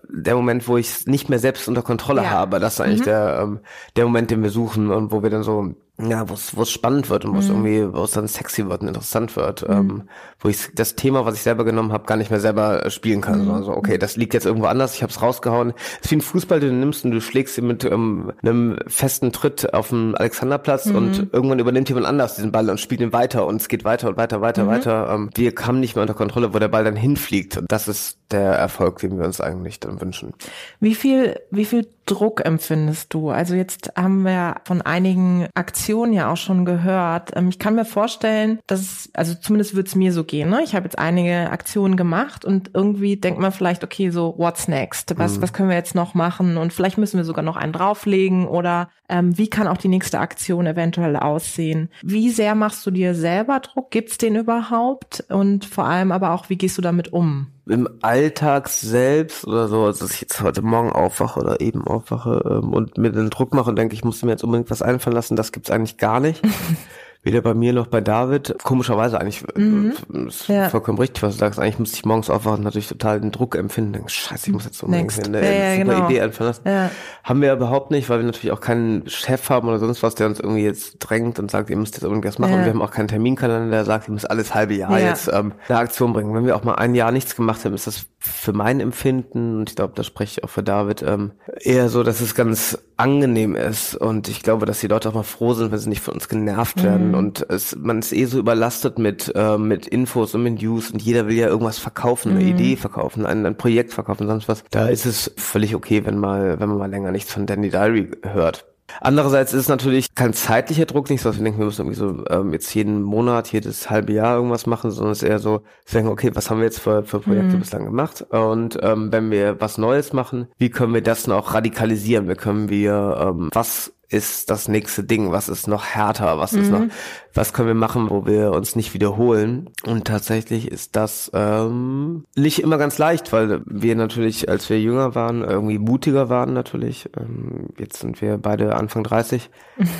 der 0.08 0.36
Moment, 0.36 0.68
wo 0.68 0.76
ich 0.76 0.88
es 0.88 1.06
nicht 1.06 1.28
mehr 1.28 1.40
selbst 1.40 1.66
unter 1.66 1.82
Kontrolle 1.82 2.22
ja. 2.22 2.30
habe, 2.30 2.60
das 2.60 2.74
ist 2.74 2.80
eigentlich 2.80 3.00
mhm. 3.00 3.04
der 3.04 3.38
ähm, 3.42 3.60
der 3.96 4.04
Moment, 4.04 4.30
den 4.30 4.44
wir 4.44 4.50
suchen 4.50 4.92
und 4.92 5.10
wo 5.10 5.24
wir 5.24 5.30
dann 5.30 5.42
so 5.42 5.74
ja, 5.98 6.28
wo 6.28 6.62
es 6.62 6.70
spannend 6.70 7.08
wird 7.08 7.24
und 7.24 7.34
wo 7.34 7.38
es 7.38 7.48
mhm. 7.48 7.64
irgendwie, 7.64 7.96
wo 7.96 8.04
es 8.04 8.10
dann 8.10 8.28
sexy 8.28 8.68
wird 8.68 8.82
und 8.82 8.88
interessant 8.88 9.34
wird, 9.34 9.66
mhm. 9.66 9.74
ähm, 9.74 10.02
wo 10.40 10.50
ich 10.50 10.68
das 10.74 10.94
Thema, 10.94 11.24
was 11.24 11.36
ich 11.36 11.42
selber 11.42 11.64
genommen 11.64 11.90
habe, 11.90 12.04
gar 12.04 12.16
nicht 12.16 12.30
mehr 12.30 12.40
selber 12.40 12.84
äh, 12.84 12.90
spielen 12.90 13.22
kann. 13.22 13.46
Mhm. 13.46 13.50
Also 13.52 13.72
okay, 13.72 13.96
das 13.96 14.16
liegt 14.16 14.34
jetzt 14.34 14.44
irgendwo 14.44 14.66
anders, 14.66 14.94
ich 14.94 15.02
habe 15.02 15.10
es 15.10 15.22
rausgehauen. 15.22 15.72
Es 16.00 16.06
ist 16.06 16.10
wie 16.10 16.16
ein 16.16 16.20
Fußball, 16.20 16.60
den 16.60 16.70
du 16.70 16.76
nimmst 16.76 17.06
und 17.06 17.12
du 17.12 17.20
schlägst 17.22 17.56
ihn 17.56 17.66
mit 17.66 17.82
ähm, 17.84 18.32
einem 18.42 18.78
festen 18.86 19.32
Tritt 19.32 19.72
auf 19.72 19.88
dem 19.88 20.14
Alexanderplatz 20.14 20.84
mhm. 20.84 20.96
und 20.96 21.28
irgendwann 21.32 21.60
übernimmt 21.60 21.88
jemand 21.88 22.06
anders 22.06 22.34
diesen 22.34 22.52
Ball 22.52 22.68
und 22.68 22.78
spielt 22.78 23.00
ihn 23.00 23.14
weiter 23.14 23.46
und 23.46 23.62
es 23.62 23.68
geht 23.68 23.84
weiter 23.84 24.08
und 24.08 24.18
weiter, 24.18 24.42
weiter, 24.42 24.64
mhm. 24.64 24.68
weiter. 24.68 25.10
Ähm, 25.14 25.30
wir 25.34 25.52
haben 25.62 25.80
nicht 25.80 25.96
mehr 25.96 26.02
unter 26.02 26.14
Kontrolle, 26.14 26.52
wo 26.52 26.58
der 26.58 26.68
Ball 26.68 26.84
dann 26.84 26.96
hinfliegt. 26.96 27.56
Und 27.56 27.72
das 27.72 27.88
ist 27.88 28.18
der 28.30 28.52
Erfolg, 28.52 28.98
den 28.98 29.16
wir 29.16 29.24
uns 29.24 29.40
eigentlich 29.40 29.80
dann 29.80 29.98
wünschen. 30.00 30.34
Wie 30.78 30.94
viel, 30.94 31.40
wie 31.50 31.64
viel 31.64 31.88
Druck 32.04 32.44
empfindest 32.44 33.14
du? 33.14 33.30
Also 33.30 33.54
jetzt 33.54 33.92
haben 33.96 34.22
wir 34.22 34.56
von 34.64 34.82
einigen 34.82 35.48
Aktionen 35.54 35.85
ja 36.12 36.30
auch 36.30 36.36
schon 36.36 36.64
gehört. 36.64 37.32
Ähm, 37.34 37.48
ich 37.48 37.58
kann 37.58 37.74
mir 37.74 37.84
vorstellen, 37.84 38.58
dass, 38.66 39.10
also 39.14 39.34
zumindest 39.34 39.74
wird 39.74 39.88
es 39.88 39.94
mir 39.94 40.12
so 40.12 40.24
gehen. 40.24 40.50
Ne? 40.50 40.62
Ich 40.62 40.74
habe 40.74 40.84
jetzt 40.84 40.98
einige 40.98 41.50
Aktionen 41.50 41.96
gemacht 41.96 42.44
und 42.44 42.70
irgendwie 42.74 43.16
denkt 43.16 43.40
man 43.40 43.52
vielleicht, 43.52 43.84
okay, 43.84 44.10
so 44.10 44.34
what's 44.36 44.68
next? 44.68 45.18
Was, 45.18 45.38
mhm. 45.38 45.42
was 45.42 45.52
können 45.52 45.68
wir 45.68 45.76
jetzt 45.76 45.94
noch 45.94 46.14
machen? 46.14 46.56
Und 46.56 46.72
vielleicht 46.72 46.98
müssen 46.98 47.18
wir 47.18 47.24
sogar 47.24 47.44
noch 47.44 47.56
einen 47.56 47.72
drauflegen 47.72 48.46
oder 48.46 48.88
ähm, 49.08 49.36
wie 49.38 49.48
kann 49.48 49.68
auch 49.68 49.76
die 49.76 49.88
nächste 49.88 50.18
Aktion 50.18 50.66
eventuell 50.66 51.16
aussehen? 51.16 51.90
Wie 52.02 52.30
sehr 52.30 52.54
machst 52.54 52.84
du 52.86 52.90
dir 52.90 53.14
selber 53.14 53.60
Druck? 53.60 53.90
Gibt's 53.90 54.18
den 54.18 54.36
überhaupt? 54.36 55.24
Und 55.28 55.64
vor 55.64 55.84
allem 55.84 56.12
aber 56.12 56.32
auch, 56.32 56.48
wie 56.48 56.56
gehst 56.56 56.78
du 56.78 56.82
damit 56.82 57.12
um? 57.12 57.48
Im 57.68 57.88
Alltag 58.00 58.68
selbst 58.68 59.46
oder 59.46 59.68
so, 59.68 59.84
also 59.84 60.04
dass 60.04 60.14
ich 60.14 60.20
jetzt 60.20 60.40
heute 60.40 60.62
Morgen 60.62 60.92
aufwache 60.92 61.40
oder 61.40 61.60
eben 61.60 61.86
aufwache 61.86 62.42
ähm, 62.48 62.72
und 62.72 62.96
mir 62.96 63.10
den 63.10 63.30
Druck 63.30 63.54
mache 63.54 63.70
und 63.70 63.76
denke, 63.76 63.94
ich 63.94 64.04
muss 64.04 64.22
mir 64.22 64.30
jetzt 64.30 64.44
unbedingt 64.44 64.70
was 64.70 64.82
einfallen 64.82 65.16
lassen, 65.16 65.36
das 65.36 65.52
gibt's 65.52 65.70
eigentlich 65.70 65.98
gar 65.98 66.20
nicht. 66.20 66.42
Weder 67.26 67.42
bei 67.42 67.54
mir 67.54 67.72
noch 67.72 67.88
bei 67.88 68.00
David. 68.00 68.54
Komischerweise 68.62 69.20
eigentlich, 69.20 69.42
äh, 69.56 69.60
mhm. 69.60 69.94
ist 70.28 70.46
ja. 70.46 70.68
vollkommen 70.68 70.96
richtig, 70.98 71.24
was 71.24 71.34
du 71.34 71.40
sagst. 71.40 71.58
Eigentlich 71.58 71.80
muss 71.80 71.92
ich 71.92 72.04
morgens 72.04 72.30
aufwachen 72.30 72.62
natürlich 72.62 72.86
total 72.86 73.20
den 73.20 73.32
Druck 73.32 73.56
empfinden. 73.56 73.94
Denke, 73.94 74.10
Scheiße, 74.10 74.46
ich 74.46 74.52
muss 74.52 74.64
jetzt 74.64 74.80
unbedingt 74.84 75.26
eine, 75.26 75.44
ja, 75.44 75.72
ja, 75.72 75.76
genau. 75.76 76.08
Idee 76.08 76.20
lassen. 76.20 76.62
Ja. 76.64 76.88
Haben 77.24 77.42
wir 77.42 77.52
überhaupt 77.52 77.90
nicht, 77.90 78.08
weil 78.08 78.20
wir 78.20 78.26
natürlich 78.26 78.52
auch 78.52 78.60
keinen 78.60 79.10
Chef 79.10 79.50
haben 79.50 79.66
oder 79.66 79.80
sonst 79.80 80.04
was, 80.04 80.14
der 80.14 80.28
uns 80.28 80.38
irgendwie 80.38 80.62
jetzt 80.62 80.98
drängt 81.00 81.40
und 81.40 81.50
sagt, 81.50 81.68
ihr 81.68 81.76
müsst 81.76 81.96
jetzt 81.96 82.04
unbedingt 82.04 82.26
was 82.26 82.38
machen. 82.38 82.54
Und 82.54 82.64
wir 82.64 82.70
haben 82.70 82.80
auch 82.80 82.92
keinen 82.92 83.08
Terminkalender, 83.08 83.72
der 83.72 83.84
sagt, 83.84 84.08
ihr 84.08 84.12
müsst 84.12 84.30
alles 84.30 84.54
halbe 84.54 84.74
Jahr 84.74 84.96
jetzt 85.00 85.28
ähm, 85.32 85.54
eine 85.68 85.78
Aktion 85.78 86.12
bringen. 86.12 86.32
Wenn 86.32 86.46
wir 86.46 86.54
auch 86.54 86.62
mal 86.62 86.76
ein 86.76 86.94
Jahr 86.94 87.10
nichts 87.10 87.34
gemacht 87.34 87.64
haben, 87.64 87.74
ist 87.74 87.88
das 87.88 88.06
für 88.20 88.52
mein 88.52 88.78
Empfinden, 88.78 89.58
und 89.58 89.70
ich 89.70 89.74
glaube, 89.74 89.94
da 89.96 90.04
spreche 90.04 90.38
ich 90.38 90.44
auch 90.44 90.50
für 90.50 90.62
David, 90.62 91.02
ähm, 91.02 91.32
eher 91.60 91.88
so, 91.88 92.04
dass 92.04 92.20
es 92.20 92.36
ganz 92.36 92.78
angenehm 92.96 93.54
ist. 93.54 93.94
Und 93.94 94.28
ich 94.28 94.42
glaube, 94.42 94.66
dass 94.66 94.80
die 94.80 94.86
Leute 94.86 95.08
auch 95.08 95.14
mal 95.14 95.22
froh 95.22 95.54
sind, 95.54 95.72
wenn 95.72 95.78
sie 95.78 95.88
nicht 95.88 96.00
von 96.00 96.14
uns 96.14 96.28
genervt 96.28 96.78
mhm. 96.78 96.82
werden. 96.82 97.14
Und 97.14 97.46
es, 97.48 97.76
man 97.76 97.98
ist 97.98 98.12
eh 98.12 98.24
so 98.24 98.38
überlastet 98.38 98.98
mit, 98.98 99.32
äh, 99.34 99.58
mit 99.58 99.86
Infos 99.86 100.34
und 100.34 100.42
mit 100.42 100.62
News 100.62 100.90
und 100.90 101.02
jeder 101.02 101.26
will 101.26 101.36
ja 101.36 101.48
irgendwas 101.48 101.78
verkaufen, 101.78 102.32
eine 102.32 102.40
mhm. 102.40 102.48
Idee 102.48 102.76
verkaufen, 102.76 103.26
ein, 103.26 103.44
ein 103.44 103.56
Projekt 103.56 103.92
verkaufen, 103.92 104.26
sonst 104.26 104.48
was. 104.48 104.64
Da 104.70 104.88
ist 104.88 105.06
es 105.06 105.32
völlig 105.36 105.74
okay, 105.74 106.04
wenn 106.04 106.18
mal, 106.18 106.58
wenn 106.60 106.68
man 106.68 106.78
mal 106.78 106.90
länger 106.90 107.12
nichts 107.12 107.32
von 107.32 107.46
Danny 107.46 107.70
Diary 107.70 108.10
hört. 108.22 108.64
Andererseits 109.00 109.52
ist 109.52 109.62
es 109.62 109.68
natürlich 109.68 110.14
kein 110.14 110.32
zeitlicher 110.32 110.86
Druck, 110.86 111.10
nicht 111.10 111.22
so, 111.22 111.28
dass 111.28 111.38
wir 111.38 111.44
denken, 111.44 111.58
wir 111.58 111.66
müssen 111.66 111.82
irgendwie 111.82 111.98
so 111.98 112.24
ähm, 112.30 112.52
jetzt 112.52 112.74
jeden 112.74 113.02
Monat, 113.02 113.52
jedes 113.52 113.90
halbe 113.90 114.12
Jahr 114.12 114.36
irgendwas 114.36 114.66
machen, 114.66 114.90
sondern 114.90 115.12
es 115.12 115.22
ist 115.22 115.28
eher 115.28 115.38
so, 115.38 115.62
wir 115.86 115.92
denken, 115.92 116.10
okay, 116.10 116.30
was 116.34 116.50
haben 116.50 116.58
wir 116.58 116.64
jetzt 116.64 116.80
für, 116.80 117.04
für 117.04 117.20
Projekte 117.20 117.56
mhm. 117.56 117.60
bislang 117.60 117.84
gemacht? 117.84 118.22
Und 118.30 118.78
ähm, 118.82 119.12
wenn 119.12 119.30
wir 119.30 119.60
was 119.60 119.78
Neues 119.78 120.12
machen, 120.12 120.48
wie 120.58 120.70
können 120.70 120.94
wir 120.94 121.02
das 121.02 121.26
noch 121.26 121.54
radikalisieren? 121.54 122.28
Wie 122.28 122.34
können 122.34 122.68
wir 122.68 123.18
ähm, 123.20 123.50
was 123.52 123.92
ist 124.08 124.50
das 124.50 124.68
nächste 124.68 125.04
Ding? 125.04 125.32
Was 125.32 125.48
ist 125.48 125.66
noch 125.66 125.84
härter? 125.84 126.38
Was 126.38 126.52
mhm. 126.52 126.60
ist 126.62 126.70
noch, 126.70 126.80
mhm. 126.80 126.90
was 127.34 127.52
können 127.52 127.68
wir 127.68 127.74
machen, 127.74 128.10
wo 128.10 128.26
wir 128.26 128.52
uns 128.52 128.76
nicht 128.76 128.94
wiederholen? 128.94 129.70
Und 129.84 130.06
tatsächlich 130.06 130.70
ist 130.70 130.96
das 130.96 131.30
ähm, 131.34 132.24
nicht 132.34 132.62
immer 132.62 132.78
ganz 132.78 132.98
leicht, 132.98 133.32
weil 133.32 133.62
wir 133.66 133.96
natürlich, 133.96 134.48
als 134.48 134.70
wir 134.70 134.80
jünger 134.80 135.14
waren, 135.14 135.42
irgendwie 135.42 135.78
mutiger 135.78 136.28
waren 136.28 136.52
natürlich. 136.52 137.08
Ähm, 137.16 137.68
jetzt 137.78 138.00
sind 138.00 138.20
wir 138.20 138.38
beide 138.38 138.74
Anfang 138.76 139.02
30. 139.02 139.50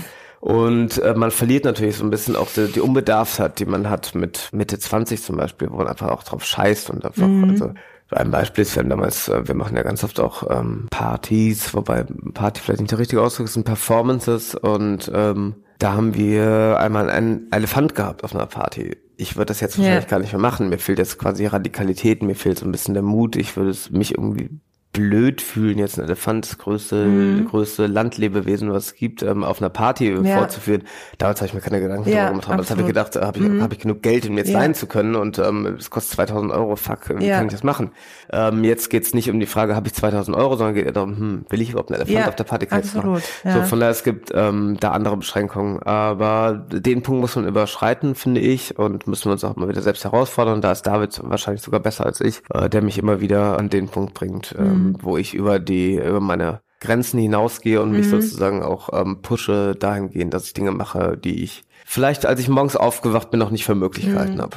Und 0.40 0.98
äh, 0.98 1.14
man 1.14 1.32
verliert 1.32 1.64
natürlich 1.64 1.96
so 1.96 2.04
ein 2.04 2.10
bisschen 2.10 2.36
auch 2.36 2.48
die, 2.54 2.70
die 2.70 2.80
Unbedarftheit, 2.80 3.58
die 3.58 3.64
man 3.64 3.90
hat 3.90 4.14
mit 4.14 4.50
Mitte 4.52 4.78
20 4.78 5.20
zum 5.20 5.36
Beispiel, 5.36 5.70
wo 5.70 5.76
man 5.76 5.88
einfach 5.88 6.10
auch 6.10 6.22
drauf 6.22 6.44
scheißt 6.44 6.90
und 6.90 7.04
einfach, 7.04 7.26
mhm. 7.26 7.50
also 7.50 7.72
Ein 8.10 8.30
Beispiel 8.30 8.62
ist, 8.62 8.76
wir 8.76 8.82
haben 8.82 8.90
damals, 8.90 9.28
äh, 9.28 9.46
wir 9.48 9.54
machen 9.54 9.76
ja 9.76 9.82
ganz 9.82 10.04
oft 10.04 10.20
auch 10.20 10.48
ähm, 10.48 10.86
Partys, 10.90 11.74
wobei 11.74 12.04
Party 12.34 12.60
vielleicht 12.60 12.80
nicht 12.80 12.92
der 12.92 12.98
richtige 12.98 13.22
Ausdruck 13.22 13.46
ist, 13.46 13.54
sind 13.54 13.64
Performances 13.64 14.54
und 14.54 15.10
ähm, 15.12 15.56
da 15.78 15.92
haben 15.92 16.14
wir 16.14 16.78
einmal 16.78 17.10
einen 17.10 17.50
Elefant 17.50 17.94
gehabt 17.94 18.24
auf 18.24 18.34
einer 18.34 18.46
Party. 18.46 18.96
Ich 19.16 19.36
würde 19.36 19.46
das 19.46 19.60
jetzt 19.60 19.78
wahrscheinlich 19.78 20.04
ja. 20.04 20.10
gar 20.10 20.20
nicht 20.20 20.32
mehr 20.32 20.40
machen. 20.40 20.68
Mir 20.68 20.78
fehlt 20.78 20.98
jetzt 20.98 21.18
quasi 21.18 21.46
Radikalität, 21.46 22.22
mir 22.22 22.34
fehlt 22.34 22.58
so 22.58 22.66
ein 22.66 22.72
bisschen 22.72 22.94
der 22.94 23.02
Mut. 23.02 23.36
Ich 23.36 23.56
würde 23.56 23.70
es 23.70 23.90
mich 23.90 24.12
irgendwie 24.12 24.50
blöd 24.96 25.42
fühlen, 25.42 25.78
jetzt 25.78 25.98
ein 25.98 26.04
Elefant, 26.04 26.46
das 26.46 26.56
größte, 26.56 27.04
mhm. 27.04 27.48
größte 27.48 27.86
Landlebewesen, 27.86 28.72
was 28.72 28.86
es 28.86 28.94
gibt, 28.94 29.22
ähm, 29.22 29.44
auf 29.44 29.60
einer 29.60 29.68
Party 29.68 30.10
ja. 30.10 30.38
vorzuführen. 30.38 30.84
Damals 31.18 31.40
habe 31.40 31.48
ich 31.48 31.54
mir 31.54 31.60
keine 31.60 31.80
Gedanken 31.80 32.08
ja, 32.08 32.14
darüber 32.14 32.30
gemacht. 32.30 32.48
Damals 32.48 32.70
habe 32.70 32.80
ich 32.80 32.86
gedacht, 32.86 33.14
habe 33.16 33.38
ich, 33.38 33.44
mhm. 33.44 33.62
hab 33.62 33.72
ich 33.72 33.78
genug 33.78 34.02
Geld, 34.02 34.26
um 34.26 34.38
jetzt 34.38 34.48
ja. 34.48 34.58
leihen 34.58 34.72
zu 34.72 34.86
können 34.86 35.14
und 35.14 35.38
ähm, 35.38 35.76
es 35.78 35.90
kostet 35.90 36.14
2000 36.16 36.50
Euro, 36.50 36.76
fuck, 36.76 37.10
wie 37.18 37.26
ja. 37.26 37.36
kann 37.36 37.46
ich 37.46 37.52
das 37.52 37.62
machen? 37.62 37.90
Ähm, 38.32 38.64
jetzt 38.64 38.88
geht's 38.88 39.12
nicht 39.12 39.30
um 39.30 39.38
die 39.38 39.46
Frage, 39.46 39.76
habe 39.76 39.86
ich 39.86 39.94
2000 39.94 40.34
Euro, 40.34 40.56
sondern 40.56 40.74
geht 40.74 40.96
darum, 40.96 41.16
hm, 41.16 41.44
will 41.50 41.60
ich 41.60 41.70
überhaupt 41.70 41.92
einen 41.92 42.00
Elefant 42.00 42.28
auf 42.28 42.36
der 42.36 42.44
Party? 42.44 42.66
Ja. 43.44 43.52
So, 43.52 43.62
von 43.64 43.80
daher, 43.80 43.90
es 43.92 44.02
gibt 44.02 44.32
ähm, 44.34 44.78
da 44.80 44.92
andere 44.92 45.18
Beschränkungen, 45.18 45.82
aber 45.82 46.64
den 46.70 47.02
Punkt 47.02 47.20
muss 47.20 47.36
man 47.36 47.46
überschreiten, 47.46 48.14
finde 48.14 48.40
ich, 48.40 48.78
und 48.78 49.06
müssen 49.06 49.26
wir 49.26 49.32
uns 49.32 49.44
auch 49.44 49.56
mal 49.56 49.68
wieder 49.68 49.82
selbst 49.82 50.04
herausfordern. 50.04 50.62
Da 50.62 50.72
ist 50.72 50.82
David 50.82 51.20
wahrscheinlich 51.22 51.62
sogar 51.62 51.80
besser 51.80 52.06
als 52.06 52.20
ich, 52.20 52.42
äh, 52.54 52.70
der 52.70 52.80
mich 52.80 52.96
immer 52.98 53.20
wieder 53.20 53.58
an 53.58 53.68
den 53.68 53.88
Punkt 53.88 54.14
bringt, 54.14 54.54
ähm, 54.58 54.85
mhm. 54.88 54.98
wo 55.00 55.16
ich 55.16 55.34
über 55.34 55.58
die, 55.58 55.94
über 55.94 56.20
meine 56.20 56.60
Grenzen 56.80 57.18
hinausgehe 57.18 57.80
und 57.80 57.92
mich 57.92 58.06
mhm. 58.06 58.10
sozusagen 58.10 58.62
auch 58.62 58.90
ähm, 58.92 59.22
pushe 59.22 59.74
dahingehend, 59.74 60.34
dass 60.34 60.46
ich 60.46 60.54
Dinge 60.54 60.72
mache, 60.72 61.16
die 61.16 61.42
ich 61.42 61.64
vielleicht, 61.84 62.26
als 62.26 62.40
ich 62.40 62.48
morgens 62.48 62.76
aufgewacht 62.76 63.30
bin, 63.30 63.40
noch 63.40 63.50
nicht 63.50 63.64
für 63.64 63.74
möglich 63.74 64.06
gehalten 64.06 64.36
mhm. 64.36 64.42
habe. 64.42 64.56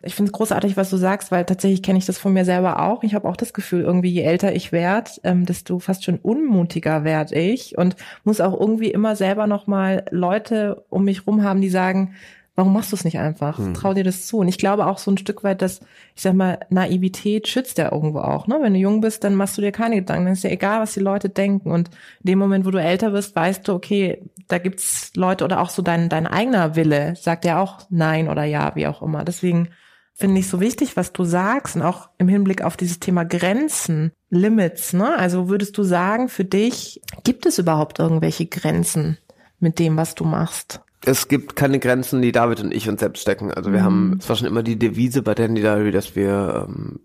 Ich 0.00 0.14
finde 0.14 0.30
es 0.30 0.32
großartig, 0.32 0.76
was 0.76 0.90
du 0.90 0.96
sagst, 0.96 1.32
weil 1.32 1.44
tatsächlich 1.44 1.82
kenne 1.82 1.98
ich 1.98 2.06
das 2.06 2.18
von 2.18 2.32
mir 2.32 2.44
selber 2.44 2.80
auch. 2.82 3.02
Ich 3.02 3.14
habe 3.14 3.28
auch 3.28 3.36
das 3.36 3.52
Gefühl, 3.52 3.82
irgendwie 3.82 4.10
je 4.10 4.22
älter 4.22 4.54
ich 4.54 4.70
werde, 4.70 5.10
ähm, 5.24 5.44
desto 5.44 5.80
fast 5.80 6.04
schon 6.04 6.18
unmutiger 6.18 7.02
werde 7.02 7.34
ich 7.34 7.76
und 7.76 7.96
muss 8.22 8.40
auch 8.40 8.58
irgendwie 8.58 8.92
immer 8.92 9.16
selber 9.16 9.48
nochmal 9.48 10.04
Leute 10.10 10.84
um 10.88 11.04
mich 11.04 11.26
rum 11.26 11.42
haben, 11.42 11.60
die 11.60 11.68
sagen, 11.68 12.14
Warum 12.58 12.72
machst 12.72 12.90
du 12.90 12.96
es 12.96 13.04
nicht 13.04 13.20
einfach? 13.20 13.56
Hm. 13.56 13.72
Trau 13.72 13.94
dir 13.94 14.02
das 14.02 14.26
zu. 14.26 14.38
Und 14.38 14.48
ich 14.48 14.58
glaube 14.58 14.86
auch 14.86 14.98
so 14.98 15.12
ein 15.12 15.16
Stück 15.16 15.44
weit, 15.44 15.62
dass, 15.62 15.78
ich 16.16 16.22
sag 16.22 16.34
mal, 16.34 16.58
Naivität 16.70 17.46
schützt 17.46 17.78
ja 17.78 17.92
irgendwo 17.92 18.18
auch. 18.18 18.48
Ne? 18.48 18.58
Wenn 18.60 18.74
du 18.74 18.80
jung 18.80 19.00
bist, 19.00 19.22
dann 19.22 19.36
machst 19.36 19.56
du 19.56 19.62
dir 19.62 19.70
keine 19.70 19.94
Gedanken. 19.94 20.24
Dann 20.24 20.32
ist 20.32 20.42
ja 20.42 20.50
egal, 20.50 20.80
was 20.80 20.92
die 20.92 20.98
Leute 20.98 21.28
denken. 21.28 21.70
Und 21.70 21.88
in 22.24 22.30
dem 22.30 22.40
Moment, 22.40 22.66
wo 22.66 22.72
du 22.72 22.82
älter 22.82 23.12
bist, 23.12 23.36
weißt 23.36 23.68
du, 23.68 23.74
okay, 23.74 24.24
da 24.48 24.58
gibt's 24.58 25.12
Leute 25.14 25.44
oder 25.44 25.60
auch 25.60 25.70
so 25.70 25.82
dein, 25.82 26.08
dein 26.08 26.26
eigener 26.26 26.74
Wille 26.74 27.14
sagt 27.14 27.44
ja 27.44 27.62
auch 27.62 27.82
Nein 27.90 28.28
oder 28.28 28.42
Ja, 28.42 28.74
wie 28.74 28.88
auch 28.88 29.02
immer. 29.02 29.22
Deswegen 29.22 29.68
finde 30.14 30.40
ich 30.40 30.48
so 30.48 30.58
wichtig, 30.58 30.96
was 30.96 31.12
du 31.12 31.22
sagst 31.22 31.76
und 31.76 31.82
auch 31.82 32.08
im 32.18 32.26
Hinblick 32.26 32.62
auf 32.62 32.76
dieses 32.76 32.98
Thema 32.98 33.24
Grenzen, 33.24 34.10
Limits. 34.30 34.94
Ne? 34.94 35.16
Also 35.16 35.48
würdest 35.48 35.78
du 35.78 35.84
sagen, 35.84 36.28
für 36.28 36.44
dich 36.44 37.02
gibt 37.22 37.46
es 37.46 37.60
überhaupt 37.60 38.00
irgendwelche 38.00 38.46
Grenzen 38.46 39.16
mit 39.60 39.78
dem, 39.78 39.96
was 39.96 40.16
du 40.16 40.24
machst? 40.24 40.80
Es 41.04 41.28
gibt 41.28 41.56
keine 41.56 41.78
Grenzen, 41.78 42.22
die 42.22 42.32
David 42.32 42.60
und 42.60 42.74
ich 42.74 42.88
uns 42.88 43.00
selbst 43.00 43.22
stecken. 43.22 43.52
Also 43.52 43.72
wir 43.72 43.80
mhm. 43.80 43.84
haben, 43.84 44.16
es 44.20 44.28
war 44.28 44.36
schon 44.36 44.48
immer 44.48 44.62
die 44.62 44.78
Devise 44.78 45.22
bei 45.22 45.34
Dandy 45.34 45.60
Diary, 45.60 45.92
dass 45.92 46.16
wir 46.16 46.66
ähm, 46.68 47.00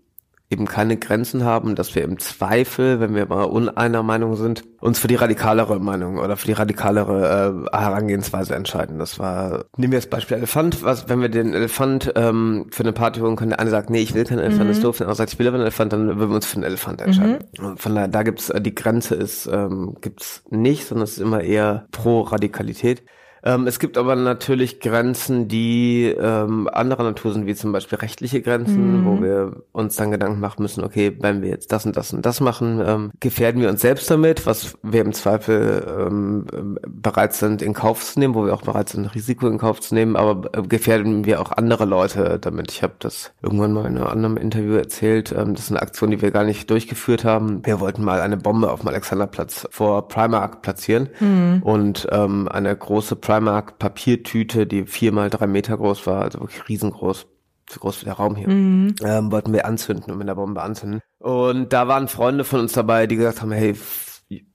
eben 0.50 0.66
keine 0.66 0.96
Grenzen 0.96 1.44
haben, 1.44 1.74
dass 1.74 1.94
wir 1.94 2.02
im 2.02 2.18
Zweifel, 2.18 3.00
wenn 3.00 3.14
wir 3.14 3.26
mal 3.26 3.44
uneiner 3.44 4.02
Meinung 4.02 4.36
sind, 4.36 4.62
uns 4.80 4.98
für 4.98 5.08
die 5.08 5.14
radikalere 5.14 5.80
Meinung 5.80 6.18
oder 6.18 6.36
für 6.36 6.46
die 6.46 6.52
radikalere 6.52 7.66
äh, 7.72 7.76
Herangehensweise 7.76 8.54
entscheiden. 8.54 8.98
Das 8.98 9.18
war, 9.18 9.64
nehmen 9.76 9.92
wir 9.92 9.98
das 9.98 10.08
Beispiel 10.08 10.36
Elefant, 10.36 10.82
was, 10.82 11.08
wenn 11.08 11.20
wir 11.20 11.30
den 11.30 11.54
Elefant 11.54 12.12
ähm, 12.14 12.66
für 12.70 12.82
eine 12.82 12.92
Party 12.92 13.20
holen 13.20 13.36
können, 13.36 13.50
der 13.50 13.60
eine 13.60 13.70
sagt, 13.70 13.90
nee, 13.90 14.02
ich 14.02 14.14
will 14.14 14.24
keinen 14.24 14.40
Elefant, 14.40 14.64
mhm. 14.64 14.68
das 14.68 14.76
ist 14.76 14.84
doof, 14.84 14.98
der 14.98 15.06
andere 15.06 15.16
sagt, 15.16 15.32
ich 15.32 15.38
will 15.38 15.48
aber 15.48 15.56
einen 15.56 15.64
Elefant, 15.64 15.92
dann 15.92 16.06
würden 16.06 16.30
wir 16.30 16.36
uns 16.36 16.46
für 16.46 16.56
einen 16.56 16.64
Elefant 16.64 17.00
entscheiden. 17.00 17.38
Mhm. 17.58 17.64
Und 17.64 17.80
von 17.80 17.94
daher, 17.94 18.08
da 18.08 18.22
gibt's, 18.22 18.50
äh, 18.50 18.60
die 18.60 18.74
Grenze 18.74 19.14
ist, 19.14 19.46
ähm, 19.46 19.96
gibt's 20.02 20.44
nicht, 20.50 20.86
sondern 20.86 21.04
es 21.04 21.12
ist 21.12 21.20
immer 21.20 21.40
eher 21.40 21.86
pro 21.90 22.20
Radikalität. 22.20 23.02
Ähm, 23.44 23.66
es 23.66 23.78
gibt 23.78 23.98
aber 23.98 24.16
natürlich 24.16 24.80
Grenzen, 24.80 25.48
die 25.48 26.06
ähm, 26.18 26.68
anderer 26.72 27.02
Natur 27.02 27.34
sind, 27.34 27.46
wie 27.46 27.54
zum 27.54 27.72
Beispiel 27.72 27.98
rechtliche 27.98 28.40
Grenzen, 28.40 29.02
mhm. 29.02 29.06
wo 29.06 29.22
wir 29.22 29.52
uns 29.72 29.96
dann 29.96 30.10
Gedanken 30.10 30.40
machen 30.40 30.62
müssen, 30.62 30.82
okay, 30.82 31.14
wenn 31.20 31.42
wir 31.42 31.50
jetzt 31.50 31.70
das 31.70 31.84
und 31.84 31.96
das 31.96 32.12
und 32.14 32.24
das 32.24 32.40
machen, 32.40 32.82
ähm, 32.84 33.10
gefährden 33.20 33.60
wir 33.60 33.68
uns 33.68 33.82
selbst 33.82 34.10
damit, 34.10 34.46
was 34.46 34.78
wir 34.82 35.02
im 35.02 35.12
Zweifel 35.12 36.06
ähm, 36.08 36.78
bereit 36.88 37.34
sind 37.34 37.60
in 37.60 37.74
Kauf 37.74 38.02
zu 38.02 38.18
nehmen, 38.18 38.34
wo 38.34 38.46
wir 38.46 38.54
auch 38.54 38.62
bereit 38.62 38.88
sind, 38.88 39.14
Risiko 39.14 39.46
in 39.46 39.58
Kauf 39.58 39.80
zu 39.80 39.94
nehmen, 39.94 40.16
aber 40.16 40.48
äh, 40.56 40.62
gefährden 40.62 41.26
wir 41.26 41.42
auch 41.42 41.52
andere 41.52 41.84
Leute 41.84 42.38
damit. 42.40 42.72
Ich 42.72 42.82
habe 42.82 42.94
das 42.98 43.32
irgendwann 43.42 43.74
mal 43.74 43.86
in 43.86 43.98
einem 43.98 44.06
anderen 44.06 44.36
Interview 44.38 44.74
erzählt. 44.74 45.32
Ähm, 45.36 45.54
das 45.54 45.64
ist 45.64 45.70
eine 45.70 45.82
Aktion, 45.82 46.10
die 46.10 46.22
wir 46.22 46.30
gar 46.30 46.44
nicht 46.44 46.70
durchgeführt 46.70 47.24
haben. 47.24 47.60
Wir 47.66 47.78
wollten 47.80 48.04
mal 48.04 48.22
eine 48.22 48.38
Bombe 48.38 48.72
auf 48.72 48.80
dem 48.80 48.88
Alexanderplatz 48.88 49.68
vor 49.70 50.08
Primark 50.08 50.62
platzieren 50.62 51.10
mhm. 51.20 51.62
und 51.62 52.08
ähm, 52.10 52.48
eine 52.48 52.74
große 52.74 53.16
Primark 53.16 53.33
Primark 53.34 53.78
Papiertüte, 53.78 54.66
die 54.66 54.86
vier 54.86 55.12
mal 55.12 55.30
drei 55.30 55.46
Meter 55.46 55.76
groß 55.76 56.06
war, 56.06 56.22
also 56.22 56.40
wirklich 56.40 56.68
riesengroß 56.68 57.26
so 57.70 57.80
groß 57.80 58.02
wie 58.02 58.04
der 58.04 58.14
Raum 58.14 58.36
hier, 58.36 58.48
mhm. 58.48 58.94
ähm, 59.02 59.32
wollten 59.32 59.52
wir 59.52 59.64
anzünden 59.64 60.12
und 60.12 60.18
mit 60.18 60.28
der 60.28 60.34
Bombe 60.34 60.62
anzünden. 60.62 61.00
Und 61.18 61.72
da 61.72 61.88
waren 61.88 62.08
Freunde 62.08 62.44
von 62.44 62.60
uns 62.60 62.72
dabei, 62.72 63.06
die 63.06 63.16
gesagt 63.16 63.40
haben, 63.40 63.52
hey, 63.52 63.74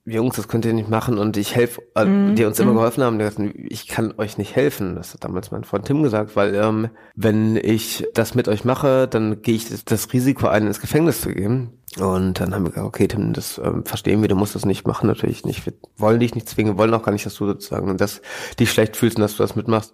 Jungs, 0.05 0.35
das 0.35 0.47
könnt 0.47 0.65
ihr 0.65 0.73
nicht 0.73 0.89
machen 0.89 1.17
und 1.19 1.37
ich 1.37 1.55
helfe, 1.55 1.81
äh, 1.95 2.03
mm, 2.03 2.35
die 2.35 2.45
uns 2.45 2.59
immer 2.59 2.73
mm. 2.73 2.75
geholfen 2.75 3.03
haben, 3.03 3.19
die 3.19 3.25
gesagt, 3.25 3.55
ich 3.55 3.87
kann 3.87 4.13
euch 4.17 4.37
nicht 4.37 4.55
helfen. 4.55 4.95
Das 4.95 5.13
hat 5.13 5.23
damals 5.23 5.51
mein 5.51 5.63
Freund 5.63 5.85
Tim 5.85 6.01
gesagt, 6.01 6.35
weil 6.35 6.55
ähm, 6.55 6.89
wenn 7.15 7.55
ich 7.55 8.07
das 8.13 8.33
mit 8.33 8.47
euch 8.47 8.65
mache, 8.65 9.07
dann 9.07 9.41
gehe 9.41 9.55
ich 9.55 9.69
das, 9.69 9.85
das, 9.85 10.11
Risiko 10.11 10.47
ein, 10.47 10.65
ins 10.65 10.81
Gefängnis 10.81 11.21
zu 11.21 11.29
gehen. 11.29 11.79
Und 11.99 12.39
dann 12.39 12.53
haben 12.53 12.63
wir 12.63 12.69
gesagt, 12.71 12.87
okay, 12.87 13.07
Tim, 13.07 13.33
das 13.33 13.59
ähm, 13.63 13.85
verstehen 13.85 14.21
wir, 14.21 14.27
du 14.27 14.35
musst 14.35 14.55
das 14.55 14.65
nicht 14.65 14.87
machen, 14.87 15.07
natürlich 15.07 15.45
nicht. 15.45 15.65
Wir 15.65 15.73
wollen 15.97 16.19
dich 16.19 16.33
nicht 16.33 16.49
zwingen, 16.49 16.77
wollen 16.77 16.93
auch 16.93 17.03
gar 17.03 17.11
nicht, 17.11 17.25
dass 17.25 17.35
du 17.35 17.45
sozusagen 17.45 17.95
dass 17.97 18.21
dich 18.59 18.71
schlecht 18.71 18.95
fühlst 18.95 19.17
und 19.17 19.21
dass 19.21 19.37
du 19.37 19.43
das 19.43 19.55
mitmachst. 19.55 19.93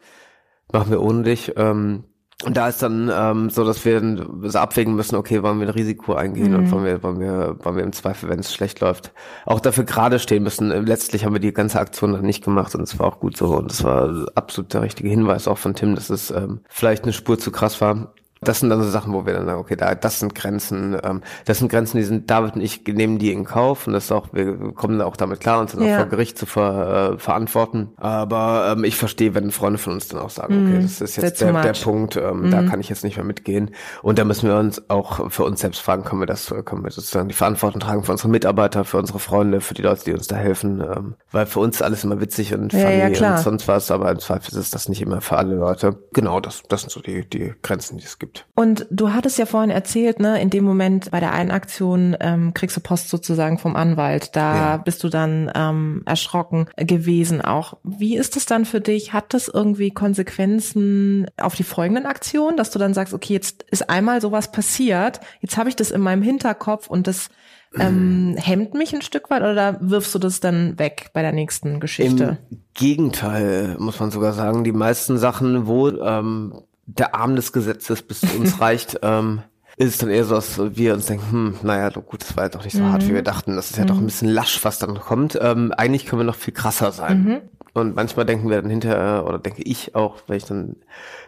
Machen 0.71 0.91
wir 0.91 1.01
ohne 1.01 1.23
dich. 1.23 1.53
Ähm, 1.57 2.05
und 2.43 2.57
da 2.57 2.67
ist 2.67 2.81
dann 2.81 3.09
ähm, 3.13 3.49
so, 3.49 3.63
dass 3.63 3.85
wir 3.85 4.01
dann 4.01 4.41
so 4.43 4.59
abwägen 4.59 4.93
müssen, 4.93 5.15
okay, 5.15 5.41
wollen 5.41 5.59
wir 5.59 5.67
ein 5.67 5.73
Risiko 5.73 6.15
eingehen 6.15 6.51
mhm. 6.51 6.59
und 6.59 6.71
wollen 6.71 6.83
wir, 6.83 7.01
wollen 7.01 7.19
wir, 7.19 7.55
wollen 7.63 7.77
wir 7.77 7.83
im 7.83 7.93
Zweifel, 7.93 8.29
wenn 8.29 8.39
es 8.39 8.53
schlecht 8.53 8.81
läuft, 8.81 9.13
auch 9.45 9.61
dafür 9.61 9.85
gerade 9.85 10.19
stehen 10.19 10.43
müssen. 10.43 10.69
Letztlich 10.85 11.23
haben 11.23 11.31
wir 11.31 11.39
die 11.39 11.53
ganze 11.53 11.79
Aktion 11.79 12.11
dann 12.11 12.25
nicht 12.25 12.43
gemacht 12.43 12.75
und 12.75 12.81
es 12.81 12.99
war 12.99 13.07
auch 13.07 13.19
gut 13.21 13.37
so 13.37 13.55
und 13.55 13.71
es 13.71 13.85
war 13.85 14.27
absolut 14.35 14.73
der 14.73 14.81
richtige 14.81 15.07
Hinweis 15.07 15.47
auch 15.47 15.57
von 15.57 15.75
Tim, 15.75 15.95
dass 15.95 16.09
es 16.09 16.29
ähm, 16.29 16.59
vielleicht 16.67 17.03
eine 17.03 17.13
Spur 17.13 17.39
zu 17.39 17.51
krass 17.51 17.79
war 17.79 18.13
das 18.47 18.59
sind 18.59 18.69
dann 18.69 18.81
so 18.81 18.89
Sachen, 18.89 19.13
wo 19.13 19.25
wir 19.25 19.33
dann 19.33 19.45
sagen, 19.45 19.59
okay, 19.59 19.75
da, 19.75 19.95
das 19.95 20.19
sind 20.19 20.35
Grenzen, 20.35 20.97
ähm, 21.03 21.21
das 21.45 21.59
sind 21.59 21.69
Grenzen, 21.69 21.97
die 21.97 22.03
sind, 22.03 22.29
David 22.29 22.55
und 22.55 22.61
ich 22.61 22.83
nehmen 22.87 23.17
die 23.19 23.31
in 23.31 23.45
Kauf 23.45 23.87
und 23.87 23.93
das 23.93 24.05
ist 24.05 24.11
auch, 24.11 24.29
wir 24.33 24.73
kommen 24.73 25.01
auch 25.01 25.17
damit 25.17 25.39
klar, 25.39 25.59
uns 25.59 25.73
dann 25.73 25.83
ja. 25.83 25.95
auch 25.95 25.99
vor 26.01 26.09
Gericht 26.09 26.37
zu 26.37 26.45
ver, 26.45 27.13
äh, 27.13 27.19
verantworten. 27.19 27.89
Aber 27.97 28.73
ähm, 28.75 28.83
ich 28.83 28.95
verstehe, 28.95 29.33
wenn 29.33 29.51
Freunde 29.51 29.79
von 29.79 29.93
uns 29.93 30.07
dann 30.07 30.21
auch 30.21 30.29
sagen, 30.29 30.53
okay, 30.53 30.77
mhm. 30.77 30.81
das 30.81 31.01
ist 31.01 31.15
jetzt 31.15 31.41
der, 31.41 31.53
der 31.53 31.73
Punkt, 31.73 32.15
ähm, 32.15 32.43
mhm. 32.43 32.51
da 32.51 32.63
kann 32.63 32.79
ich 32.79 32.89
jetzt 32.89 33.03
nicht 33.03 33.17
mehr 33.17 33.25
mitgehen. 33.25 33.71
Und 34.01 34.19
da 34.19 34.25
müssen 34.25 34.47
wir 34.49 34.57
uns 34.57 34.89
auch 34.89 35.31
für 35.31 35.43
uns 35.43 35.61
selbst 35.61 35.81
fragen, 35.81 36.03
können 36.03 36.21
wir 36.21 36.27
das, 36.27 36.53
können 36.65 36.83
wir 36.83 36.91
sozusagen 36.91 37.27
die 37.27 37.35
Verantwortung 37.35 37.81
tragen 37.81 38.03
für 38.03 38.11
unsere 38.11 38.29
Mitarbeiter, 38.29 38.85
für 38.85 38.97
unsere 38.97 39.19
Freunde, 39.19 39.61
für 39.61 39.73
die 39.73 39.81
Leute, 39.81 40.03
die 40.05 40.13
uns 40.13 40.27
da 40.27 40.35
helfen. 40.35 40.81
Ähm, 40.81 41.15
weil 41.31 41.45
für 41.45 41.59
uns 41.59 41.81
alles 41.81 42.03
immer 42.03 42.19
witzig 42.19 42.53
und 42.53 42.71
funny 42.71 42.83
ja, 42.83 43.07
ja, 43.07 43.35
und 43.35 43.43
sonst 43.43 43.67
was, 43.67 43.91
aber 43.91 44.11
im 44.11 44.19
Zweifel 44.19 44.57
ist 44.57 44.73
das 44.73 44.89
nicht 44.89 45.01
immer 45.01 45.21
für 45.21 45.37
alle 45.37 45.55
Leute. 45.55 45.97
Genau, 46.13 46.39
das, 46.39 46.63
das 46.67 46.81
sind 46.81 46.91
so 46.91 47.01
die, 47.01 47.27
die 47.27 47.53
Grenzen, 47.61 47.97
die 47.97 48.05
es 48.05 48.19
gibt 48.19 48.34
gibt. 48.35 48.45
Und 48.55 48.87
du 48.89 49.13
hattest 49.13 49.37
ja 49.37 49.45
vorhin 49.45 49.69
erzählt, 49.69 50.19
ne, 50.19 50.41
in 50.41 50.49
dem 50.49 50.63
Moment 50.63 51.11
bei 51.11 51.19
der 51.19 51.33
einen 51.33 51.51
Aktion 51.51 52.15
ähm, 52.19 52.53
kriegst 52.53 52.77
du 52.77 52.81
Post 52.81 53.09
sozusagen 53.09 53.57
vom 53.57 53.75
Anwalt. 53.75 54.35
Da 54.35 54.55
ja. 54.55 54.77
bist 54.77 55.03
du 55.03 55.09
dann 55.09 55.51
ähm, 55.55 56.03
erschrocken 56.05 56.67
gewesen 56.77 57.41
auch. 57.41 57.77
Wie 57.83 58.17
ist 58.17 58.37
es 58.37 58.45
dann 58.45 58.65
für 58.65 58.81
dich? 58.81 59.13
Hat 59.13 59.33
das 59.33 59.47
irgendwie 59.47 59.91
Konsequenzen 59.91 61.27
auf 61.37 61.55
die 61.55 61.63
folgenden 61.63 62.05
Aktionen, 62.05 62.57
dass 62.57 62.71
du 62.71 62.79
dann 62.79 62.93
sagst, 62.93 63.13
okay, 63.13 63.33
jetzt 63.33 63.63
ist 63.71 63.89
einmal 63.89 64.21
sowas 64.21 64.51
passiert, 64.51 65.19
jetzt 65.41 65.57
habe 65.57 65.69
ich 65.69 65.75
das 65.75 65.91
in 65.91 66.01
meinem 66.01 66.21
Hinterkopf 66.21 66.87
und 66.87 67.07
das 67.07 67.29
ähm, 67.77 68.35
hemmt 68.39 68.73
mich 68.73 68.93
ein 68.93 69.01
Stück 69.01 69.29
weit 69.29 69.41
oder 69.41 69.77
wirfst 69.81 70.15
du 70.15 70.19
das 70.19 70.39
dann 70.39 70.79
weg 70.79 71.09
bei 71.13 71.21
der 71.21 71.31
nächsten 71.31 71.79
Geschichte? 71.79 72.37
Im 72.49 72.61
Gegenteil, 72.73 73.75
muss 73.79 73.99
man 73.99 74.11
sogar 74.11 74.33
sagen. 74.33 74.63
Die 74.63 74.71
meisten 74.71 75.17
Sachen, 75.17 75.67
wo 75.67 75.89
ähm, 75.89 76.53
der 76.85 77.15
Arm 77.15 77.35
des 77.35 77.51
Gesetzes 77.51 78.01
bis 78.01 78.21
zu 78.21 78.37
uns 78.37 78.59
reicht, 78.61 78.99
ähm, 79.01 79.41
ist 79.77 79.89
es 79.89 79.97
dann 79.97 80.09
eher 80.09 80.23
so, 80.23 80.35
dass 80.35 80.59
wir 80.77 80.93
uns 80.93 81.07
denken, 81.07 81.31
hm, 81.31 81.55
naja, 81.63 81.89
gut, 81.89 82.21
das 82.21 82.37
war 82.37 82.45
ja 82.45 82.49
doch 82.49 82.63
nicht 82.63 82.75
so 82.75 82.83
mhm. 82.83 82.93
hart, 82.93 83.07
wie 83.07 83.13
wir 83.13 83.23
dachten. 83.23 83.57
Das 83.57 83.71
ist 83.71 83.77
ja 83.77 83.83
mhm. 83.83 83.87
doch 83.87 83.97
ein 83.97 84.05
bisschen 84.05 84.29
lasch, 84.29 84.63
was 84.63 84.79
dann 84.79 84.99
kommt. 84.99 85.37
Ähm, 85.41 85.73
eigentlich 85.75 86.05
können 86.05 86.21
wir 86.21 86.25
noch 86.25 86.35
viel 86.35 86.53
krasser 86.53 86.91
sein. 86.93 87.23
Mhm. 87.23 87.41
Und 87.73 87.95
manchmal 87.95 88.25
denken 88.25 88.49
wir 88.49 88.61
dann 88.61 88.69
hinterher, 88.69 89.25
oder 89.27 89.37
denke 89.37 89.63
ich 89.63 89.95
auch, 89.95 90.21
wenn 90.27 90.37
ich 90.37 90.45
dann, 90.45 90.77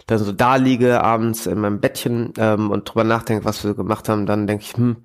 dann 0.05 0.19
so 0.19 0.31
da 0.31 0.55
liege 0.55 1.03
abends 1.03 1.45
in 1.45 1.59
meinem 1.59 1.81
Bettchen 1.81 2.31
ähm, 2.37 2.71
und 2.71 2.85
drüber 2.85 3.03
nachdenke, 3.03 3.43
was 3.43 3.61
wir 3.63 3.71
so 3.71 3.75
gemacht 3.75 4.07
haben, 4.07 4.25
dann 4.25 4.47
denke 4.47 4.63
ich, 4.63 4.77
hm, 4.77 4.95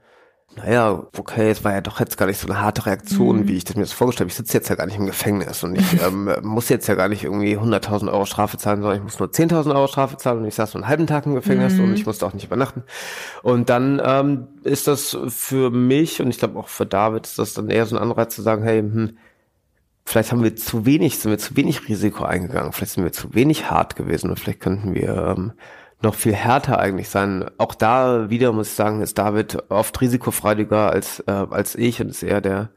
naja, 0.57 1.07
okay, 1.17 1.51
es 1.51 1.65
war 1.65 1.73
ja 1.73 1.81
doch 1.81 1.99
jetzt 1.99 2.19
gar 2.19 2.27
nicht 2.27 2.39
so 2.39 2.47
eine 2.47 2.61
harte 2.61 2.85
Reaktion, 2.85 3.41
mhm. 3.41 3.49
wie 3.49 3.57
ich 3.57 3.65
das 3.65 3.75
mir 3.75 3.83
das 3.83 3.93
vorgestellt 3.93 4.27
habe. 4.27 4.31
Ich 4.31 4.37
sitze 4.37 4.59
jetzt 4.59 4.69
ja 4.69 4.75
gar 4.75 4.87
nicht 4.87 4.99
im 4.99 5.07
Gefängnis 5.07 5.65
und 5.65 5.77
ich 5.77 6.03
ähm, 6.07 6.31
muss 6.43 6.69
jetzt 6.69 6.87
ja 6.89 6.95
gar 6.95 7.09
nicht 7.09 7.25
irgendwie 7.25 7.57
100.000 7.57 8.13
Euro 8.13 8.27
Strafe 8.27 8.59
zahlen, 8.59 8.83
sondern 8.83 8.99
ich 8.99 9.05
muss 9.05 9.19
nur 9.19 9.29
10.000 9.29 9.75
Euro 9.75 9.87
Strafe 9.87 10.19
zahlen 10.19 10.41
und 10.41 10.47
ich 10.47 10.55
saß 10.55 10.73
so 10.73 10.79
einen 10.79 10.89
halben 10.89 11.07
Tag 11.07 11.25
im 11.27 11.35
Gefängnis 11.35 11.75
mhm. 11.75 11.85
und 11.85 11.95
ich 11.95 12.05
musste 12.05 12.27
auch 12.27 12.35
nicht 12.35 12.45
übernachten. 12.45 12.83
Und 13.43 13.71
dann 13.71 14.01
ähm, 14.05 14.49
ist 14.63 14.89
das 14.89 15.17
für 15.29 15.71
mich 15.71 16.21
und 16.21 16.29
ich 16.29 16.39
glaube 16.39 16.59
auch 16.59 16.69
für 16.69 16.87
David 16.87 17.27
ist 17.27 17.39
das 17.39 17.55
dann 17.55 17.71
eher 17.71 17.87
so 17.87 17.97
ein 17.97 18.03
Anreiz 18.03 18.35
zu 18.35 18.43
sagen, 18.43 18.63
hey, 18.63 18.81
hm, 18.81 19.17
vielleicht 20.05 20.33
haben 20.33 20.43
wir 20.43 20.55
zu 20.57 20.85
wenig, 20.85 21.19
sind 21.19 21.31
wir 21.31 21.39
zu 21.39 21.57
wenig 21.57 21.89
Risiko 21.89 22.25
eingegangen, 22.25 22.73
vielleicht 22.73 22.93
sind 22.93 23.05
wir 23.05 23.13
zu 23.13 23.35
wenig 23.35 23.71
hart 23.71 23.97
gewesen 23.97 24.29
und 24.29 24.39
vielleicht 24.39 24.61
könnten 24.61 24.95
wir 24.95 25.35
ähm, 25.37 25.53
noch 26.03 26.15
viel 26.15 26.35
härter 26.35 26.79
eigentlich 26.79 27.09
sein. 27.09 27.45
Auch 27.59 27.75
da 27.75 28.31
wieder 28.31 28.53
muss 28.53 28.69
ich 28.69 28.75
sagen, 28.75 29.01
ist 29.01 29.19
David 29.19 29.71
oft 29.71 30.01
risikofreudiger 30.01 30.91
als 30.91 31.21
äh, 31.27 31.47
als 31.51 31.75
ich 31.75 32.01
und 32.01 32.09
ist 32.09 32.23
eher 32.23 32.41
der 32.41 32.71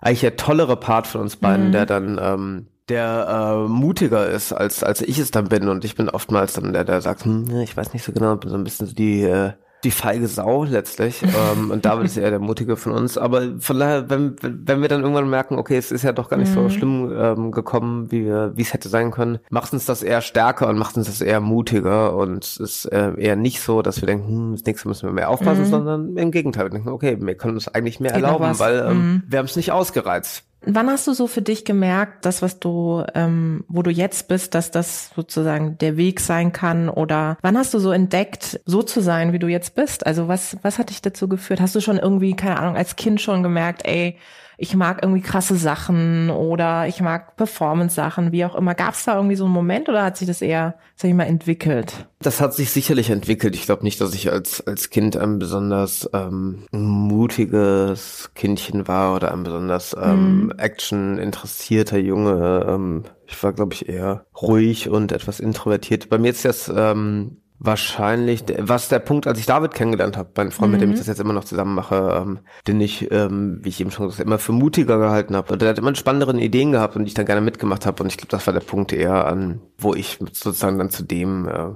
eigentlich 0.00 0.20
der 0.20 0.36
tollere 0.36 0.76
Part 0.76 1.06
von 1.06 1.20
uns 1.22 1.36
beiden, 1.36 1.68
mhm. 1.68 1.72
der 1.72 1.86
dann 1.86 2.18
ähm, 2.20 2.66
der 2.88 3.64
äh, 3.66 3.68
mutiger 3.68 4.28
ist 4.28 4.52
als 4.52 4.82
als 4.82 5.02
ich 5.02 5.18
es 5.18 5.30
dann 5.30 5.48
bin 5.48 5.68
und 5.68 5.84
ich 5.84 5.94
bin 5.94 6.08
oftmals 6.08 6.54
dann 6.54 6.72
der 6.72 6.84
der 6.84 7.00
sagt, 7.00 7.24
hm, 7.24 7.60
ich 7.60 7.76
weiß 7.76 7.92
nicht 7.92 8.04
so 8.04 8.12
genau, 8.12 8.36
bin 8.36 8.50
so 8.50 8.56
ein 8.56 8.64
bisschen 8.64 8.86
so 8.86 8.94
die 8.94 9.22
äh, 9.22 9.52
die 9.84 9.90
feige 9.90 10.26
Sau 10.26 10.64
letztlich. 10.64 11.22
ähm, 11.52 11.70
und 11.70 11.84
David 11.84 12.06
ist 12.06 12.16
eher 12.16 12.30
der 12.30 12.38
Mutige 12.38 12.76
von 12.76 12.92
uns. 12.92 13.18
Aber 13.18 13.58
von 13.58 13.78
daher, 13.78 14.10
wenn, 14.10 14.36
wenn 14.42 14.80
wir 14.82 14.88
dann 14.88 15.02
irgendwann 15.02 15.28
merken, 15.28 15.56
okay, 15.56 15.76
es 15.76 15.92
ist 15.92 16.02
ja 16.02 16.12
doch 16.12 16.28
gar 16.28 16.36
nicht 16.36 16.52
so 16.52 16.60
mhm. 16.60 16.70
schlimm 16.70 17.12
ähm, 17.16 17.50
gekommen, 17.50 18.10
wie 18.10 18.24
wir, 18.24 18.52
wie 18.56 18.62
es 18.62 18.72
hätte 18.72 18.88
sein 18.88 19.10
können, 19.10 19.38
macht 19.50 19.72
uns 19.72 19.86
das 19.86 20.02
eher 20.02 20.20
stärker 20.20 20.68
und 20.68 20.78
macht 20.78 20.96
uns 20.96 21.06
das 21.06 21.20
eher 21.20 21.40
mutiger. 21.40 22.16
Und 22.16 22.44
es 22.44 22.56
ist 22.56 22.84
äh, 22.86 23.12
eher 23.16 23.36
nicht 23.36 23.60
so, 23.60 23.82
dass 23.82 24.00
wir 24.00 24.06
denken, 24.06 24.28
hm, 24.28 24.52
das 24.52 24.64
nächste 24.64 24.88
müssen 24.88 25.08
wir 25.08 25.12
mehr 25.12 25.30
aufpassen, 25.30 25.64
mhm. 25.64 25.70
sondern 25.70 26.16
im 26.16 26.30
Gegenteil, 26.30 26.66
wir 26.66 26.70
denken, 26.70 26.88
okay, 26.88 27.16
wir 27.20 27.34
können 27.34 27.54
uns 27.54 27.68
eigentlich 27.68 28.00
mehr 28.00 28.12
Geht 28.12 28.24
erlauben, 28.24 28.58
weil 28.58 28.86
ähm, 28.88 28.96
mhm. 28.96 29.22
wir 29.28 29.38
haben 29.38 29.46
es 29.46 29.56
nicht 29.56 29.72
ausgereizt. 29.72 30.44
Wann 30.62 30.90
hast 30.90 31.06
du 31.06 31.14
so 31.14 31.26
für 31.26 31.40
dich 31.40 31.64
gemerkt, 31.64 32.26
dass 32.26 32.42
was 32.42 32.60
du, 32.60 33.02
ähm, 33.14 33.64
wo 33.68 33.82
du 33.82 33.90
jetzt 33.90 34.28
bist, 34.28 34.54
dass 34.54 34.70
das 34.70 35.10
sozusagen 35.16 35.78
der 35.78 35.96
Weg 35.96 36.20
sein 36.20 36.52
kann? 36.52 36.90
Oder 36.90 37.38
wann 37.40 37.56
hast 37.56 37.72
du 37.72 37.78
so 37.78 37.92
entdeckt, 37.92 38.60
so 38.66 38.82
zu 38.82 39.00
sein, 39.00 39.32
wie 39.32 39.38
du 39.38 39.48
jetzt 39.48 39.74
bist? 39.74 40.04
Also 40.06 40.28
was, 40.28 40.58
was 40.62 40.78
hat 40.78 40.90
dich 40.90 41.00
dazu 41.00 41.28
geführt? 41.28 41.60
Hast 41.62 41.74
du 41.74 41.80
schon 41.80 41.98
irgendwie, 41.98 42.34
keine 42.34 42.58
Ahnung, 42.58 42.76
als 42.76 42.96
Kind 42.96 43.22
schon 43.22 43.42
gemerkt, 43.42 43.86
ey, 43.86 44.18
ich 44.62 44.76
mag 44.76 44.98
irgendwie 45.02 45.22
krasse 45.22 45.56
Sachen 45.56 46.28
oder 46.28 46.86
ich 46.86 47.00
mag 47.00 47.34
Performance-Sachen, 47.36 48.30
wie 48.30 48.44
auch 48.44 48.54
immer. 48.54 48.74
Gab 48.74 48.92
es 48.92 49.06
da 49.06 49.16
irgendwie 49.16 49.34
so 49.34 49.46
einen 49.46 49.54
Moment 49.54 49.88
oder 49.88 50.04
hat 50.04 50.18
sich 50.18 50.28
das 50.28 50.42
eher, 50.42 50.74
sag 50.96 51.08
ich 51.08 51.14
mal, 51.14 51.24
entwickelt? 51.24 52.06
Das 52.18 52.42
hat 52.42 52.52
sich 52.52 52.70
sicherlich 52.70 53.08
entwickelt. 53.08 53.54
Ich 53.54 53.64
glaube 53.64 53.84
nicht, 53.84 53.98
dass 54.02 54.12
ich 54.12 54.30
als, 54.30 54.66
als 54.66 54.90
Kind 54.90 55.16
ein 55.16 55.38
besonders 55.38 56.10
ähm, 56.12 56.64
mutiges 56.72 58.32
Kindchen 58.34 58.86
war 58.86 59.16
oder 59.16 59.32
ein 59.32 59.44
besonders 59.44 59.96
ähm, 59.98 60.44
mhm. 60.44 60.52
Action-interessierter 60.58 61.96
Junge. 61.96 62.66
Ähm, 62.68 63.04
ich 63.26 63.42
war, 63.42 63.54
glaube 63.54 63.72
ich, 63.72 63.88
eher 63.88 64.26
ruhig 64.42 64.90
und 64.90 65.10
etwas 65.12 65.40
introvertiert. 65.40 66.10
Bei 66.10 66.18
mir 66.18 66.32
ist 66.32 66.44
das 66.44 66.70
ähm, 66.74 67.38
wahrscheinlich, 67.60 68.42
was 68.58 68.88
der 68.88 68.98
Punkt, 68.98 69.26
als 69.26 69.38
ich 69.38 69.44
David 69.44 69.74
kennengelernt 69.74 70.16
habe, 70.16 70.30
mein 70.34 70.50
Freund, 70.50 70.68
mhm. 70.68 70.72
mit 70.72 70.80
dem 70.80 70.90
ich 70.90 70.96
mhm. 70.96 71.00
das 71.00 71.06
jetzt 71.06 71.20
immer 71.20 71.34
noch 71.34 71.44
zusammen 71.44 71.74
mache, 71.74 72.22
ähm, 72.22 72.38
den 72.66 72.80
ich, 72.80 73.12
ähm, 73.12 73.60
wie 73.62 73.68
ich 73.68 73.80
eben 73.80 73.90
schon 73.90 74.06
gesagt 74.06 74.20
habe, 74.20 74.28
immer 74.28 74.38
für 74.38 74.52
mutiger 74.52 74.98
gehalten 74.98 75.36
habe. 75.36 75.52
Und 75.52 75.62
der 75.62 75.68
hat 75.68 75.78
immer 75.78 75.94
spannenderen 75.94 76.38
Ideen 76.38 76.72
gehabt 76.72 76.96
und 76.96 77.04
die 77.04 77.08
ich 77.08 77.14
dann 77.14 77.26
gerne 77.26 77.42
mitgemacht 77.42 77.84
habe. 77.84 78.02
Und 78.02 78.08
ich 78.08 78.16
glaube, 78.16 78.30
das 78.30 78.46
war 78.46 78.54
der 78.54 78.60
Punkt 78.60 78.92
eher 78.94 79.26
an, 79.26 79.60
wo 79.76 79.94
ich 79.94 80.18
sozusagen 80.32 80.78
dann 80.78 80.88
zu 80.88 81.04
dem 81.04 81.46
äh, 81.46 81.74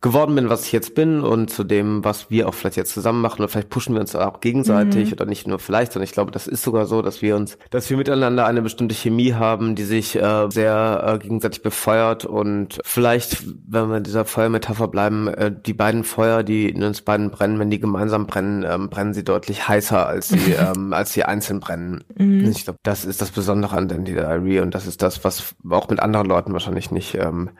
geworden 0.00 0.34
bin, 0.34 0.48
was 0.48 0.64
ich 0.64 0.72
jetzt 0.72 0.94
bin 0.94 1.20
und 1.20 1.50
zu 1.50 1.62
dem, 1.62 2.02
was 2.04 2.30
wir 2.30 2.48
auch 2.48 2.54
vielleicht 2.54 2.76
jetzt 2.76 2.94
zusammen 2.94 3.20
machen. 3.20 3.42
Und 3.42 3.50
vielleicht 3.50 3.68
pushen 3.68 3.94
wir 3.94 4.00
uns 4.00 4.16
auch 4.16 4.40
gegenseitig 4.40 5.08
mhm. 5.08 5.12
oder 5.12 5.26
nicht 5.26 5.46
nur 5.46 5.58
vielleicht, 5.58 5.92
sondern 5.92 6.04
ich 6.04 6.12
glaube, 6.12 6.30
das 6.30 6.46
ist 6.46 6.62
sogar 6.62 6.86
so, 6.86 7.02
dass 7.02 7.20
wir 7.20 7.36
uns, 7.36 7.58
dass 7.68 7.90
wir 7.90 7.98
miteinander 7.98 8.46
eine 8.46 8.62
bestimmte 8.62 8.94
Chemie 8.94 9.34
haben, 9.34 9.74
die 9.74 9.84
sich 9.84 10.16
äh, 10.16 10.48
sehr 10.48 11.04
äh, 11.06 11.18
gegenseitig 11.18 11.62
befeuert 11.62 12.24
und 12.24 12.80
vielleicht, 12.82 13.44
wenn 13.68 13.90
wir 13.90 13.98
in 13.98 14.04
dieser 14.04 14.24
Feuermetapher 14.24 14.88
bleiben, 14.88 15.28
äh, 15.28 15.52
die 15.54 15.74
beiden 15.74 16.04
Feuer, 16.04 16.42
die 16.44 16.70
in 16.70 16.82
uns 16.82 17.02
beiden 17.02 17.30
brennen, 17.30 17.58
wenn 17.58 17.70
die 17.70 17.80
gemeinsam 17.80 18.26
brennen, 18.26 18.64
ähm, 18.66 18.88
brennen 18.88 19.12
sie 19.12 19.24
deutlich 19.24 19.68
heißer, 19.68 20.06
als 20.06 20.30
sie, 20.30 20.52
ähm, 20.52 20.94
als 20.94 21.12
sie 21.12 21.24
einzeln 21.24 21.60
brennen. 21.60 22.04
Mhm. 22.16 22.46
Ich 22.46 22.64
glaube, 22.64 22.78
das 22.82 23.04
ist 23.04 23.20
das 23.20 23.32
Besondere 23.32 23.76
an 23.76 23.88
Dandy 23.88 24.14
Diary 24.14 24.60
und 24.60 24.74
das 24.74 24.86
ist 24.86 25.02
das, 25.02 25.24
was 25.24 25.54
auch 25.68 25.90
mit 25.90 26.00
anderen 26.00 26.26
Leuten 26.26 26.54
wahrscheinlich 26.54 26.90
nicht 26.90 27.16
ähm, 27.16 27.50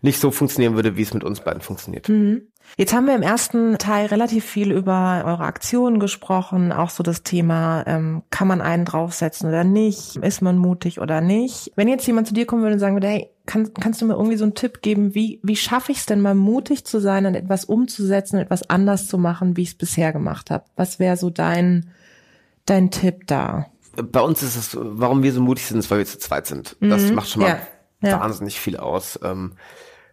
nicht 0.00 0.20
so 0.20 0.30
funktionieren 0.30 0.74
würde, 0.74 0.96
wie 0.96 1.02
es 1.02 1.14
mit 1.14 1.24
uns 1.24 1.40
beiden 1.40 1.60
funktioniert. 1.60 2.08
Mhm. 2.08 2.42
Jetzt 2.76 2.92
haben 2.92 3.06
wir 3.06 3.14
im 3.14 3.22
ersten 3.22 3.78
Teil 3.78 4.06
relativ 4.06 4.44
viel 4.44 4.72
über 4.72 5.22
eure 5.24 5.44
Aktionen 5.44 5.98
gesprochen, 5.98 6.70
auch 6.70 6.90
so 6.90 7.02
das 7.02 7.22
Thema, 7.22 7.84
ähm, 7.86 8.22
kann 8.30 8.46
man 8.46 8.60
einen 8.60 8.84
draufsetzen 8.84 9.48
oder 9.48 9.64
nicht, 9.64 10.16
ist 10.16 10.42
man 10.42 10.58
mutig 10.58 11.00
oder 11.00 11.20
nicht. 11.20 11.72
Wenn 11.76 11.88
jetzt 11.88 12.06
jemand 12.06 12.28
zu 12.28 12.34
dir 12.34 12.46
kommen 12.46 12.62
würde 12.62 12.74
und 12.74 12.80
sagen 12.80 12.94
würde, 12.94 13.08
hey, 13.08 13.30
kann, 13.46 13.72
kannst 13.72 14.02
du 14.02 14.06
mir 14.06 14.14
irgendwie 14.14 14.36
so 14.36 14.44
einen 14.44 14.54
Tipp 14.54 14.82
geben, 14.82 15.14
wie, 15.14 15.40
wie 15.42 15.56
schaffe 15.56 15.92
ich 15.92 15.98
es 15.98 16.06
denn 16.06 16.20
mal 16.20 16.34
mutig 16.34 16.84
zu 16.84 17.00
sein 17.00 17.24
und 17.24 17.34
etwas 17.34 17.64
umzusetzen, 17.64 18.38
etwas 18.38 18.68
anders 18.68 19.08
zu 19.08 19.16
machen, 19.16 19.56
wie 19.56 19.62
ich 19.62 19.70
es 19.70 19.78
bisher 19.78 20.12
gemacht 20.12 20.50
habe? 20.50 20.64
Was 20.76 20.98
wäre 20.98 21.16
so 21.16 21.30
dein, 21.30 21.90
dein 22.66 22.90
Tipp 22.90 23.26
da? 23.26 23.66
Bei 23.96 24.20
uns 24.20 24.42
ist 24.42 24.56
es, 24.56 24.76
warum 24.78 25.22
wir 25.22 25.32
so 25.32 25.40
mutig 25.40 25.66
sind, 25.66 25.78
ist, 25.78 25.90
weil 25.90 25.98
wir 25.98 26.06
zu 26.06 26.18
zweit 26.18 26.46
sind. 26.46 26.76
Das 26.80 27.04
mhm. 27.04 27.14
macht 27.14 27.30
schon 27.30 27.42
mal 27.42 27.60
ja. 28.02 28.08
Ja. 28.10 28.20
wahnsinnig 28.20 28.60
viel 28.60 28.76
aus. 28.76 29.18
Ähm, 29.24 29.54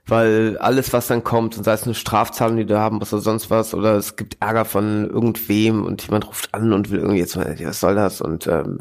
weil 0.08 0.58
alles, 0.60 0.94
was 0.94 1.08
dann 1.08 1.24
kommt, 1.24 1.58
und 1.58 1.64
sei 1.64 1.74
es 1.74 1.84
eine 1.84 1.96
Strafzahlung, 1.96 2.58
die 2.58 2.66
du 2.66 2.78
haben 2.78 2.98
musst 2.98 3.12
oder 3.14 3.24
sonst 3.24 3.50
was, 3.50 3.74
oder 3.74 3.96
es 3.96 4.16
gibt 4.16 4.38
Ärger 4.40 4.66
von 4.66 5.10
irgendwem 5.10 5.84
und 5.84 6.04
jemand 6.04 6.28
ruft 6.28 6.54
an 6.54 6.74
und 6.74 6.92
will 6.92 7.00
irgendwie 7.00 7.20
jetzt 7.20 7.36
mal, 7.36 7.56
was 7.60 7.80
soll 7.80 7.96
das? 7.96 8.22
Und, 8.22 8.46
ähm, 8.46 8.78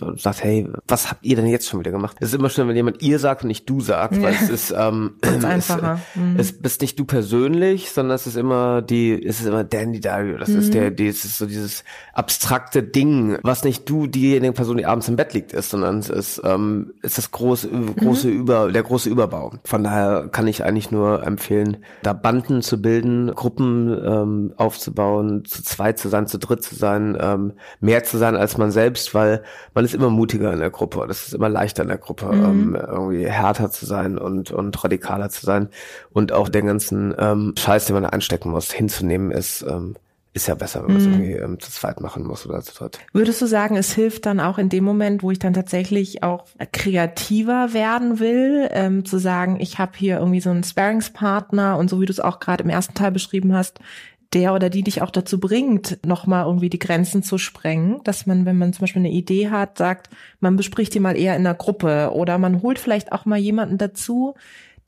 und 0.00 0.20
sagt, 0.20 0.44
hey, 0.44 0.68
was 0.86 1.10
habt 1.10 1.24
ihr 1.24 1.34
denn 1.34 1.46
jetzt 1.46 1.68
schon 1.68 1.80
wieder 1.80 1.90
gemacht? 1.90 2.16
Es 2.20 2.28
ist 2.28 2.34
immer 2.34 2.50
schön, 2.50 2.68
wenn 2.68 2.76
jemand 2.76 3.02
ihr 3.02 3.18
sagt 3.18 3.42
und 3.42 3.48
nicht 3.48 3.68
du 3.68 3.80
sagst, 3.80 4.20
ja. 4.20 4.26
weil 4.26 4.34
es 4.34 4.48
ist, 4.48 4.74
ähm, 4.76 5.14
es, 5.22 5.44
einfacher. 5.44 6.00
Mhm. 6.14 6.36
es 6.38 6.52
bist 6.52 6.82
nicht 6.82 6.98
du 6.98 7.04
persönlich, 7.04 7.90
sondern 7.90 8.14
es 8.14 8.28
ist 8.28 8.36
immer 8.36 8.80
die, 8.80 9.12
es 9.24 9.40
ist 9.40 9.46
immer 9.46 9.64
Dandy 9.64 9.98
Dario, 9.98 10.38
das 10.38 10.50
mhm. 10.50 10.58
ist 10.60 10.74
der, 10.74 10.92
die, 10.92 11.08
es 11.08 11.24
ist 11.24 11.38
so 11.38 11.46
dieses 11.46 11.82
abstrakte 12.14 12.84
Ding, 12.84 13.38
was 13.42 13.64
nicht 13.64 13.88
du 13.88 14.06
diejenige 14.06 14.52
Person, 14.52 14.76
die 14.76 14.86
abends 14.86 15.08
im 15.08 15.16
Bett 15.16 15.34
liegt, 15.34 15.52
ist, 15.52 15.70
sondern 15.70 15.98
es 15.98 16.10
ist, 16.10 16.40
ähm, 16.44 16.92
ist 17.02 17.18
das 17.18 17.32
große, 17.32 17.68
große 17.96 18.28
mhm. 18.28 18.40
Über, 18.40 18.70
der 18.70 18.84
große 18.84 19.08
Überbau. 19.08 19.54
Von 19.64 19.82
daher 19.82 20.28
kann 20.30 20.46
ich 20.46 20.59
eigentlich 20.64 20.90
nur 20.90 21.24
empfehlen, 21.24 21.84
da 22.02 22.12
Banden 22.12 22.62
zu 22.62 22.80
bilden, 22.80 23.34
Gruppen 23.34 23.88
ähm, 24.04 24.54
aufzubauen, 24.56 25.44
zu 25.44 25.62
zweit 25.62 25.98
zu 25.98 26.08
sein, 26.08 26.26
zu 26.26 26.38
dritt 26.38 26.62
zu 26.62 26.74
sein, 26.74 27.16
ähm, 27.20 27.52
mehr 27.80 28.04
zu 28.04 28.18
sein 28.18 28.36
als 28.36 28.58
man 28.58 28.70
selbst, 28.70 29.14
weil 29.14 29.42
man 29.74 29.84
ist 29.84 29.94
immer 29.94 30.10
mutiger 30.10 30.52
in 30.52 30.60
der 30.60 30.70
Gruppe. 30.70 31.04
Das 31.06 31.26
ist 31.26 31.34
immer 31.34 31.48
leichter 31.48 31.82
in 31.82 31.88
der 31.88 31.98
Gruppe, 31.98 32.26
mhm. 32.26 32.44
ähm, 32.44 32.74
irgendwie 32.74 33.26
härter 33.26 33.70
zu 33.70 33.86
sein 33.86 34.18
und, 34.18 34.50
und 34.50 34.82
radikaler 34.82 35.30
zu 35.30 35.44
sein. 35.44 35.68
Und 36.12 36.32
auch 36.32 36.48
den 36.48 36.66
ganzen 36.66 37.14
ähm, 37.18 37.54
Scheiß, 37.56 37.86
den 37.86 37.94
man 37.94 38.06
einstecken 38.06 38.50
muss, 38.50 38.72
hinzunehmen, 38.72 39.30
ist 39.30 39.62
ähm, 39.62 39.96
ist 40.32 40.46
ja 40.46 40.54
besser, 40.54 40.82
wenn 40.82 40.92
man 40.92 40.96
es 41.00 41.06
mhm. 41.06 41.12
irgendwie 41.14 41.32
ähm, 41.32 41.60
zu 41.60 41.72
zweit 41.72 42.00
machen 42.00 42.24
muss 42.24 42.46
oder 42.46 42.62
zu 42.62 42.72
dritt. 42.72 42.98
Würdest 43.12 43.42
du 43.42 43.46
sagen, 43.46 43.76
es 43.76 43.92
hilft 43.92 44.26
dann 44.26 44.38
auch 44.38 44.58
in 44.58 44.68
dem 44.68 44.84
Moment, 44.84 45.22
wo 45.22 45.30
ich 45.30 45.40
dann 45.40 45.54
tatsächlich 45.54 46.22
auch 46.22 46.44
kreativer 46.72 47.72
werden 47.72 48.20
will, 48.20 48.68
ähm, 48.70 49.04
zu 49.04 49.18
sagen, 49.18 49.58
ich 49.60 49.78
habe 49.78 49.92
hier 49.96 50.18
irgendwie 50.18 50.40
so 50.40 50.50
einen 50.50 50.62
Sparingspartner 50.62 51.76
und 51.76 51.90
so 51.90 52.00
wie 52.00 52.06
du 52.06 52.12
es 52.12 52.20
auch 52.20 52.38
gerade 52.38 52.62
im 52.62 52.70
ersten 52.70 52.94
Teil 52.94 53.10
beschrieben 53.10 53.54
hast, 53.54 53.80
der 54.32 54.54
oder 54.54 54.70
die 54.70 54.84
dich 54.84 55.02
auch 55.02 55.10
dazu 55.10 55.40
bringt, 55.40 55.98
nochmal 56.06 56.46
irgendwie 56.46 56.70
die 56.70 56.78
Grenzen 56.78 57.24
zu 57.24 57.36
sprengen, 57.36 58.00
dass 58.04 58.26
man, 58.26 58.46
wenn 58.46 58.58
man 58.58 58.72
zum 58.72 58.82
Beispiel 58.82 59.00
eine 59.00 59.10
Idee 59.10 59.50
hat, 59.50 59.76
sagt, 59.76 60.10
man 60.38 60.56
bespricht 60.56 60.94
die 60.94 61.00
mal 61.00 61.16
eher 61.16 61.36
in 61.36 61.42
der 61.42 61.54
Gruppe 61.54 62.12
oder 62.14 62.38
man 62.38 62.62
holt 62.62 62.78
vielleicht 62.78 63.10
auch 63.10 63.24
mal 63.24 63.38
jemanden 63.38 63.78
dazu, 63.78 64.34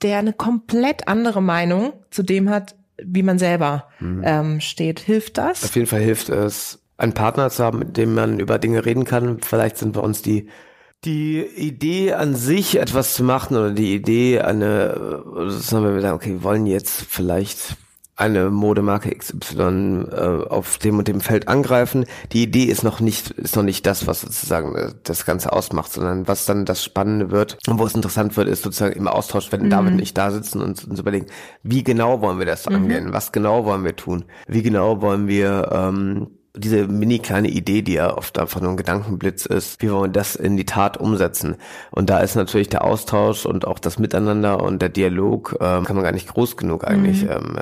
der 0.03 0.19
eine 0.19 0.33
komplett 0.33 1.09
andere 1.09 1.43
Meinung 1.43 1.93
zu 2.11 2.23
dem 2.23 2.51
hat, 2.51 2.77
wie 3.03 3.23
man 3.23 3.39
selber 3.39 3.89
mhm. 4.01 4.23
ähm, 4.25 4.61
steht. 4.61 5.01
Hilft 5.01 5.39
das? 5.39 5.65
Auf 5.65 5.75
jeden 5.75 5.87
Fall 5.87 6.01
hilft 6.01 6.29
es, 6.29 6.81
einen 6.97 7.15
Partner 7.15 7.51
zu 7.51 7.65
haben, 7.65 7.79
mit 7.79 7.97
dem 7.97 8.15
man 8.15 8.39
über 8.39 8.59
Dinge 8.59 8.85
reden 8.85 9.05
kann. 9.05 9.41
Vielleicht 9.41 9.79
sind 9.79 9.93
bei 9.93 10.01
uns 10.01 10.23
die 10.23 10.49
die 11.05 11.43
Idee 11.43 12.13
an 12.13 12.37
sich 12.37 12.79
etwas 12.79 13.15
zu 13.15 13.25
machen 13.25 13.57
oder 13.57 13.73
die 13.73 13.95
Idee 13.95 14.41
eine, 14.41 15.25
sagen 15.49 15.95
wir 15.95 16.01
sagen, 16.01 16.15
okay, 16.15 16.31
wir 16.31 16.43
wollen 16.45 16.67
jetzt 16.67 17.07
vielleicht 17.09 17.77
eine 18.15 18.51
Modemarke 18.51 19.11
XY 19.11 20.07
äh, 20.11 20.49
auf 20.49 20.79
dem 20.79 20.99
und 20.99 21.09
dem 21.09 21.21
Feld 21.21 21.49
angreifen. 21.49 22.05
Die 22.33 22.43
Idee 22.43 22.65
ist 22.65 22.83
noch 22.83 23.01
nicht 23.01 23.31
ist 23.31 23.57
noch 23.57 23.63
nicht 23.63 23.87
das, 23.87 24.07
was 24.07 24.21
sozusagen 24.21 24.75
äh, 24.75 24.93
das 25.03 25.25
Ganze 25.25 25.53
ausmacht, 25.53 25.93
sondern 25.93 26.29
was 26.29 26.45
dann 26.45 26.65
das 26.65 26.85
Spannende 26.85 27.31
wird 27.31 27.59
und 27.67 27.79
wo 27.79 27.87
es 27.87 27.95
interessant 27.95 28.37
wird, 28.37 28.49
ist 28.49 28.63
sozusagen 28.63 28.95
im 28.95 29.09
Austausch, 29.09 29.51
wenn 29.51 29.63
mhm. 29.63 29.71
David 29.71 29.95
nicht 29.95 30.19
da 30.19 30.31
sitzen 30.31 30.61
und 30.61 30.87
uns 30.87 31.01
überlegen, 31.01 31.27
wie 31.63 31.83
genau 31.83 32.21
wollen 32.21 32.39
wir 32.39 32.47
das 32.47 32.69
mhm. 32.69 32.77
angehen, 32.77 33.13
was 33.13 33.33
genau 33.33 33.65
wollen 33.65 33.85
wir 33.85 33.97
tun, 33.97 34.25
wie 34.47 34.63
genau 34.63 35.01
wollen 35.01 35.27
wir 35.27 35.71
ähm, 35.73 36.29
diese 36.55 36.87
mini 36.87 37.19
kleine 37.19 37.49
Idee, 37.49 37.83
die 37.83 37.95
ja 37.95 38.17
oft 38.17 38.39
einfach 38.39 38.61
nur 38.61 38.71
ein 38.71 38.77
Gedankenblitz 38.77 39.47
ist, 39.47 39.81
wie 39.81 39.91
wollen 39.91 40.11
wir 40.11 40.21
das 40.21 40.37
in 40.37 40.57
die 40.57 40.67
Tat 40.67 40.99
umsetzen? 40.99 41.57
Und 41.91 42.11
da 42.11 42.19
ist 42.21 42.35
natürlich 42.35 42.69
der 42.69 42.85
Austausch 42.85 43.47
und 43.47 43.67
auch 43.67 43.79
das 43.79 43.99
Miteinander 43.99 44.63
und 44.63 44.83
der 44.83 44.91
Dialog, 44.91 45.57
ähm, 45.61 45.85
kann 45.85 45.97
man 45.97 46.05
gar 46.05 46.13
nicht 46.13 46.29
groß 46.29 46.57
genug 46.59 46.87
eigentlich 46.87 47.23
mhm. 47.25 47.31
ähm, 47.31 47.57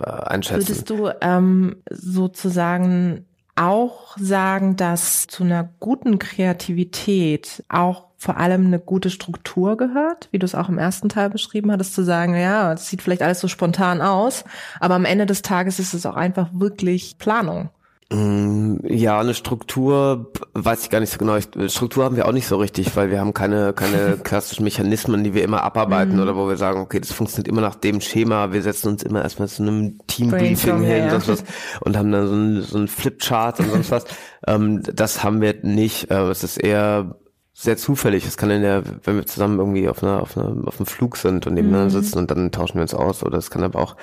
äh, 0.00 0.10
einschätzen. 0.10 0.68
Würdest 0.68 0.90
du 0.90 1.10
ähm, 1.20 1.76
sozusagen 1.90 3.24
auch 3.56 4.16
sagen, 4.18 4.74
dass 4.74 5.28
zu 5.28 5.44
einer 5.44 5.68
guten 5.78 6.18
Kreativität 6.18 7.62
auch 7.68 8.06
vor 8.16 8.38
allem 8.38 8.66
eine 8.66 8.80
gute 8.80 9.10
Struktur 9.10 9.76
gehört, 9.76 10.28
wie 10.32 10.38
du 10.38 10.46
es 10.46 10.56
auch 10.56 10.68
im 10.68 10.78
ersten 10.78 11.08
Teil 11.08 11.30
beschrieben 11.30 11.70
hattest, 11.70 11.94
zu 11.94 12.02
sagen, 12.02 12.34
ja, 12.34 12.72
es 12.72 12.88
sieht 12.88 13.02
vielleicht 13.02 13.22
alles 13.22 13.38
so 13.38 13.48
spontan 13.48 14.00
aus, 14.00 14.44
aber 14.80 14.94
am 14.94 15.04
Ende 15.04 15.26
des 15.26 15.42
Tages 15.42 15.78
ist 15.78 15.94
es 15.94 16.06
auch 16.06 16.16
einfach 16.16 16.48
wirklich 16.52 17.18
Planung. 17.18 17.70
Mm, 18.12 18.76
ja, 18.86 19.18
eine 19.18 19.32
Struktur 19.32 20.30
weiß 20.52 20.84
ich 20.84 20.90
gar 20.90 21.00
nicht 21.00 21.10
so 21.10 21.18
genau. 21.18 21.38
Struktur 21.68 22.04
haben 22.04 22.16
wir 22.16 22.28
auch 22.28 22.32
nicht 22.32 22.46
so 22.46 22.56
richtig, 22.56 22.94
weil 22.96 23.10
wir 23.10 23.18
haben 23.18 23.32
keine 23.32 23.72
keine 23.72 24.16
klassischen 24.22 24.64
Mechanismen, 24.64 25.24
die 25.24 25.32
wir 25.32 25.42
immer 25.42 25.62
abarbeiten 25.62 26.16
mhm. 26.16 26.22
oder 26.22 26.36
wo 26.36 26.48
wir 26.48 26.56
sagen, 26.56 26.80
okay, 26.80 27.00
das 27.00 27.12
funktioniert 27.12 27.48
immer 27.48 27.62
nach 27.62 27.76
dem 27.76 28.00
Schema. 28.02 28.52
Wir 28.52 28.62
setzen 28.62 28.88
uns 28.88 29.02
immer 29.02 29.22
erstmal 29.22 29.48
zu 29.48 29.62
einem 29.62 29.98
Teambriefing 30.06 30.82
hin 30.82 31.06
ja. 31.06 31.26
was, 31.26 31.44
und 31.80 31.96
haben 31.96 32.12
dann 32.12 32.26
so 32.26 32.34
ein, 32.34 32.62
so 32.62 32.78
ein 32.78 32.88
Flipchart 32.88 33.60
und 33.60 33.70
sonst 33.70 33.90
was. 33.90 34.04
ähm, 34.46 34.82
das 34.82 35.24
haben 35.24 35.40
wir 35.40 35.54
nicht. 35.62 36.10
Äh, 36.10 36.28
es 36.28 36.44
ist 36.44 36.58
eher 36.58 37.16
sehr 37.56 37.76
zufällig. 37.76 38.26
Es 38.26 38.36
kann 38.36 38.50
in 38.50 38.62
der, 38.62 38.82
wenn 39.04 39.16
wir 39.16 39.26
zusammen 39.26 39.60
irgendwie 39.60 39.88
auf 39.88 40.02
einer, 40.02 40.20
auf 40.20 40.36
einer, 40.36 40.66
auf 40.66 40.78
einem 40.78 40.86
Flug 40.86 41.16
sind 41.16 41.46
und 41.46 41.54
nebeneinander 41.54 41.96
mhm. 41.96 42.02
sitzen 42.02 42.18
und 42.18 42.30
dann 42.30 42.50
tauschen 42.50 42.74
wir 42.74 42.82
uns 42.82 42.94
aus. 42.94 43.22
Oder 43.22 43.38
es 43.38 43.50
kann 43.50 43.62
aber 43.62 43.78
auch 43.78 43.96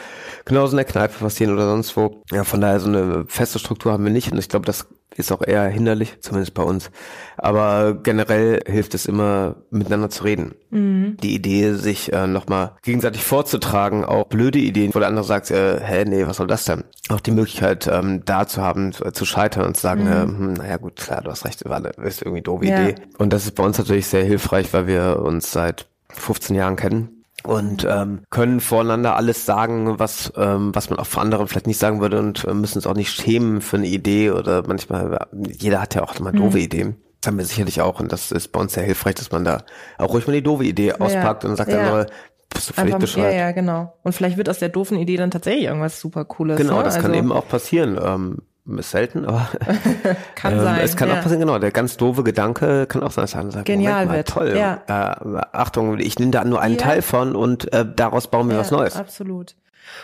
genauso 0.45 0.71
in 0.71 0.77
der 0.77 0.85
Kneipe 0.85 1.19
passieren 1.19 1.53
oder 1.53 1.67
sonst 1.69 1.95
wo. 1.97 2.23
Ja, 2.31 2.45
von 2.45 2.61
daher 2.61 2.79
so 2.79 2.87
eine 2.87 3.25
feste 3.27 3.59
Struktur 3.59 3.91
haben 3.91 4.05
wir 4.05 4.11
nicht. 4.11 4.31
Und 4.31 4.39
ich 4.39 4.47
glaube, 4.47 4.65
das 4.65 4.87
ist 5.15 5.31
auch 5.31 5.41
eher 5.45 5.67
hinderlich, 5.67 6.17
zumindest 6.21 6.53
bei 6.53 6.63
uns. 6.63 6.89
Aber 7.37 7.95
generell 8.01 8.61
hilft 8.65 8.93
es 8.93 9.05
immer, 9.05 9.57
miteinander 9.69 10.09
zu 10.09 10.23
reden. 10.23 10.55
Mhm. 10.69 11.17
Die 11.21 11.35
Idee, 11.35 11.73
sich 11.73 12.13
äh, 12.13 12.27
nochmal 12.27 12.73
gegenseitig 12.81 13.23
vorzutragen, 13.23 14.05
auch 14.05 14.25
blöde 14.25 14.59
Ideen, 14.59 14.95
wo 14.95 14.99
der 14.99 15.09
andere 15.09 15.25
sagt, 15.25 15.51
äh, 15.51 15.79
hä, 15.81 16.05
nee, 16.05 16.25
was 16.27 16.37
soll 16.37 16.47
das 16.47 16.65
denn? 16.65 16.85
Auch 17.09 17.19
die 17.19 17.31
Möglichkeit, 17.31 17.87
ähm, 17.91 18.23
da 18.25 18.47
zu 18.47 18.61
haben, 18.61 18.93
zu, 18.93 19.11
zu 19.11 19.25
scheitern 19.25 19.65
und 19.65 19.75
zu 19.75 19.81
sagen, 19.81 20.03
mhm. 20.03 20.11
äh, 20.11 20.21
hm, 20.21 20.53
naja 20.53 20.77
gut, 20.77 20.95
klar, 20.95 21.21
du 21.21 21.29
hast 21.29 21.45
recht, 21.45 21.63
war 21.65 21.77
eine, 21.77 21.89
ist 21.89 22.21
irgendwie 22.21 22.41
doofe 22.41 22.65
ja. 22.65 22.81
Idee. 22.81 22.95
Und 23.17 23.33
das 23.33 23.45
ist 23.45 23.55
bei 23.55 23.63
uns 23.63 23.77
natürlich 23.77 24.07
sehr 24.07 24.23
hilfreich, 24.23 24.73
weil 24.73 24.87
wir 24.87 25.19
uns 25.21 25.51
seit 25.51 25.87
15 26.09 26.55
Jahren 26.55 26.75
kennen 26.75 27.20
und 27.43 27.87
ähm, 27.89 28.21
können 28.29 28.59
voreinander 28.59 29.15
alles 29.15 29.45
sagen, 29.45 29.99
was 29.99 30.31
ähm, 30.35 30.73
was 30.73 30.89
man 30.89 30.99
auch 30.99 31.07
vor 31.07 31.21
anderen 31.21 31.47
vielleicht 31.47 31.67
nicht 31.67 31.79
sagen 31.79 32.01
würde 32.01 32.19
und 32.19 32.45
äh, 32.45 32.53
müssen 32.53 32.77
uns 32.77 32.87
auch 32.87 32.95
nicht 32.95 33.11
schämen 33.11 33.61
für 33.61 33.77
eine 33.77 33.87
Idee 33.87 34.31
oder 34.31 34.63
manchmal 34.67 35.27
jeder 35.31 35.81
hat 35.81 35.95
ja 35.95 36.03
auch 36.03 36.15
immer 36.15 36.31
doofe 36.31 36.57
mhm. 36.57 36.63
Ideen. 36.63 36.95
Das 37.21 37.27
haben 37.27 37.37
wir 37.37 37.45
sicherlich 37.45 37.81
auch 37.81 37.99
und 37.99 38.11
das 38.11 38.31
ist 38.31 38.51
bei 38.51 38.59
uns 38.59 38.73
sehr 38.73 38.83
hilfreich, 38.83 39.15
dass 39.15 39.31
man 39.31 39.43
da 39.43 39.63
auch 39.97 40.13
ruhig 40.13 40.25
mal 40.27 40.33
die 40.33 40.43
doofe 40.43 40.63
Idee 40.63 40.93
auspackt 40.93 41.43
ja. 41.43 41.49
und 41.49 41.55
sagt 41.55 41.71
ja. 41.71 41.89
dann 41.89 42.07
bist 42.53 42.69
du 42.69 42.73
völlig 42.73 42.93
Einfach, 42.95 43.17
Ja, 43.17 43.31
ja, 43.31 43.51
genau. 43.51 43.93
Und 44.03 44.13
vielleicht 44.13 44.37
wird 44.37 44.49
aus 44.49 44.59
der 44.59 44.69
doofen 44.69 44.97
Idee 44.97 45.17
dann 45.17 45.31
tatsächlich 45.31 45.65
irgendwas 45.65 45.99
super 45.99 46.25
Cooles. 46.25 46.57
Genau, 46.57 46.77
ne? 46.77 46.83
das 46.83 46.95
also, 46.95 47.07
kann 47.07 47.17
eben 47.17 47.31
auch 47.31 47.47
passieren. 47.47 47.99
Ähm, 48.03 48.37
ist 48.77 48.91
selten, 48.91 49.25
aber 49.25 49.49
kann 50.35 50.53
ähm, 50.53 50.59
sein. 50.61 50.81
Es 50.81 50.95
kann 50.95 51.09
ja. 51.09 51.15
auch 51.15 51.21
passieren, 51.21 51.41
genau. 51.41 51.59
Der 51.59 51.71
ganz 51.71 51.97
doofe 51.97 52.23
Gedanke 52.23 52.85
kann 52.85 53.03
auch 53.03 53.11
sein, 53.11 53.23
dass 53.23 53.35
einer 53.35 53.51
sagt, 53.51 53.65
Genial 53.65 54.05
mal, 54.05 54.17
wird. 54.17 54.29
toll. 54.29 54.55
Ja. 54.55 54.81
Äh, 54.87 55.41
Achtung, 55.51 55.99
ich 55.99 56.19
nehme 56.19 56.31
da 56.31 56.43
nur 56.43 56.61
einen 56.61 56.75
ja. 56.75 56.81
Teil 56.81 57.01
von 57.01 57.35
und 57.35 57.71
äh, 57.73 57.85
daraus 57.95 58.27
bauen 58.27 58.49
wir 58.49 58.57
was 58.57 58.71
Neues. 58.71 58.95
Absolut. 58.95 59.55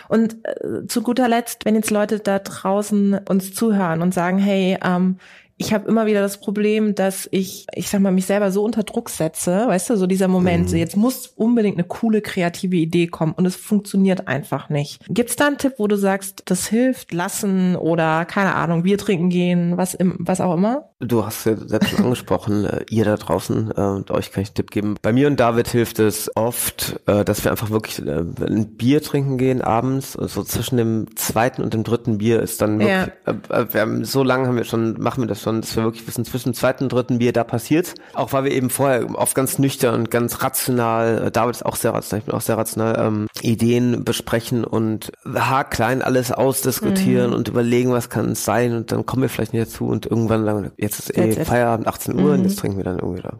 Und 0.08 0.36
äh, 0.44 0.86
zu 0.86 1.02
guter 1.02 1.28
Letzt, 1.28 1.64
wenn 1.64 1.74
jetzt 1.74 1.90
Leute 1.90 2.18
da 2.20 2.38
draußen 2.38 3.20
uns 3.28 3.54
zuhören 3.54 4.02
und 4.02 4.12
sagen, 4.12 4.38
hey, 4.38 4.78
ähm, 4.82 5.18
ich 5.58 5.74
habe 5.74 5.88
immer 5.88 6.06
wieder 6.06 6.20
das 6.20 6.38
Problem, 6.38 6.94
dass 6.94 7.28
ich, 7.32 7.66
ich 7.74 7.88
sag 7.88 8.00
mal, 8.00 8.12
mich 8.12 8.26
selber 8.26 8.52
so 8.52 8.62
unter 8.62 8.84
Druck 8.84 9.10
setze, 9.10 9.66
weißt 9.66 9.90
du, 9.90 9.96
so 9.96 10.06
dieser 10.06 10.28
Moment, 10.28 10.66
mhm. 10.66 10.68
so 10.68 10.76
jetzt 10.76 10.96
muss 10.96 11.26
unbedingt 11.26 11.76
eine 11.76 11.86
coole 11.86 12.20
kreative 12.20 12.76
Idee 12.76 13.08
kommen 13.08 13.32
und 13.32 13.44
es 13.44 13.56
funktioniert 13.56 14.28
einfach 14.28 14.68
nicht. 14.70 15.04
Gibt's 15.08 15.34
da 15.34 15.48
einen 15.48 15.58
Tipp, 15.58 15.74
wo 15.78 15.88
du 15.88 15.96
sagst, 15.96 16.44
das 16.46 16.68
hilft, 16.68 17.12
lassen 17.12 17.74
oder 17.74 18.24
keine 18.24 18.54
Ahnung, 18.54 18.84
Bier 18.84 18.98
trinken 18.98 19.30
gehen, 19.30 19.76
was 19.76 19.94
im, 19.94 20.16
was 20.20 20.40
auch 20.40 20.54
immer? 20.54 20.90
Du 21.00 21.24
hast 21.24 21.44
ja 21.44 21.54
selbst 21.56 21.90
schon 21.90 22.04
angesprochen, 22.06 22.64
äh, 22.64 22.84
ihr 22.90 23.04
da 23.04 23.16
draußen, 23.16 23.70
äh, 23.76 23.80
und 23.80 24.10
euch 24.10 24.32
kann 24.32 24.42
ich 24.42 24.48
einen 24.48 24.54
Tipp 24.56 24.72
geben. 24.72 24.96
Bei 25.00 25.12
mir 25.12 25.28
und 25.28 25.38
David 25.38 25.68
hilft 25.68 26.00
es 26.00 26.28
oft, 26.34 26.98
äh, 27.06 27.24
dass 27.24 27.44
wir 27.44 27.52
einfach 27.52 27.70
wirklich 27.70 28.04
äh, 28.04 28.24
ein 28.44 28.76
Bier 28.76 29.00
trinken 29.00 29.38
gehen 29.38 29.62
abends, 29.62 30.14
so 30.14 30.22
also 30.22 30.42
zwischen 30.42 30.76
dem 30.76 31.06
zweiten 31.14 31.62
und 31.62 31.72
dem 31.72 31.84
dritten 31.84 32.18
Bier 32.18 32.40
ist 32.40 32.60
dann 32.60 32.80
wirklich, 32.80 33.12
ja. 33.26 33.32
Äh, 33.32 33.60
äh, 33.60 33.72
wir 33.72 33.80
haben, 33.80 34.04
so 34.04 34.24
lange 34.24 34.48
haben 34.48 34.56
wir 34.56 34.64
schon, 34.64 35.00
machen 35.00 35.22
wir 35.22 35.28
das 35.28 35.40
schon 35.40 35.60
dass 35.60 35.76
wir 35.76 35.84
wirklich 35.84 36.04
wissen, 36.08 36.24
zwischen 36.24 36.50
dem 36.50 36.54
zweiten 36.54 36.84
und 36.84 36.92
dritten 36.92 37.18
Bier 37.18 37.32
da 37.32 37.44
passiert. 37.44 37.94
Auch 38.14 38.32
weil 38.32 38.42
wir 38.42 38.50
eben 38.50 38.68
vorher 38.68 39.06
oft 39.14 39.36
ganz 39.36 39.60
nüchtern 39.60 39.94
und 39.94 40.10
ganz 40.10 40.42
rational, 40.42 41.26
äh, 41.26 41.30
David 41.30 41.54
ist 41.54 41.64
auch 41.64 41.76
sehr 41.76 41.94
rational, 41.94 42.18
ich 42.22 42.26
bin 42.26 42.34
auch 42.34 42.40
sehr 42.40 42.58
rational, 42.58 42.96
ähm, 42.98 43.28
Ideen 43.40 44.02
besprechen 44.02 44.64
und 44.64 45.12
haarklein 45.32 46.02
alles 46.02 46.32
ausdiskutieren 46.32 47.30
mhm. 47.30 47.36
und 47.36 47.46
überlegen, 47.46 47.92
was 47.92 48.10
kann 48.10 48.32
es 48.32 48.44
sein 48.44 48.74
und 48.74 48.90
dann 48.90 49.06
kommen 49.06 49.22
wir 49.22 49.28
vielleicht 49.28 49.52
nicht 49.52 49.68
dazu 49.68 49.86
und 49.86 50.04
irgendwann 50.04 50.44
sagen, 50.44 50.72
jetzt 50.88 51.10
ist 51.10 51.16
eh 51.16 51.44
Feierabend, 51.44 51.86
18 51.86 52.14
Uhr 52.14 52.20
mhm. 52.20 52.30
und 52.30 52.44
jetzt 52.44 52.58
trinken 52.58 52.78
wir 52.78 52.84
dann 52.84 52.98
irgendwie 52.98 53.22
da 53.22 53.38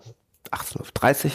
18.30 0.50 1.30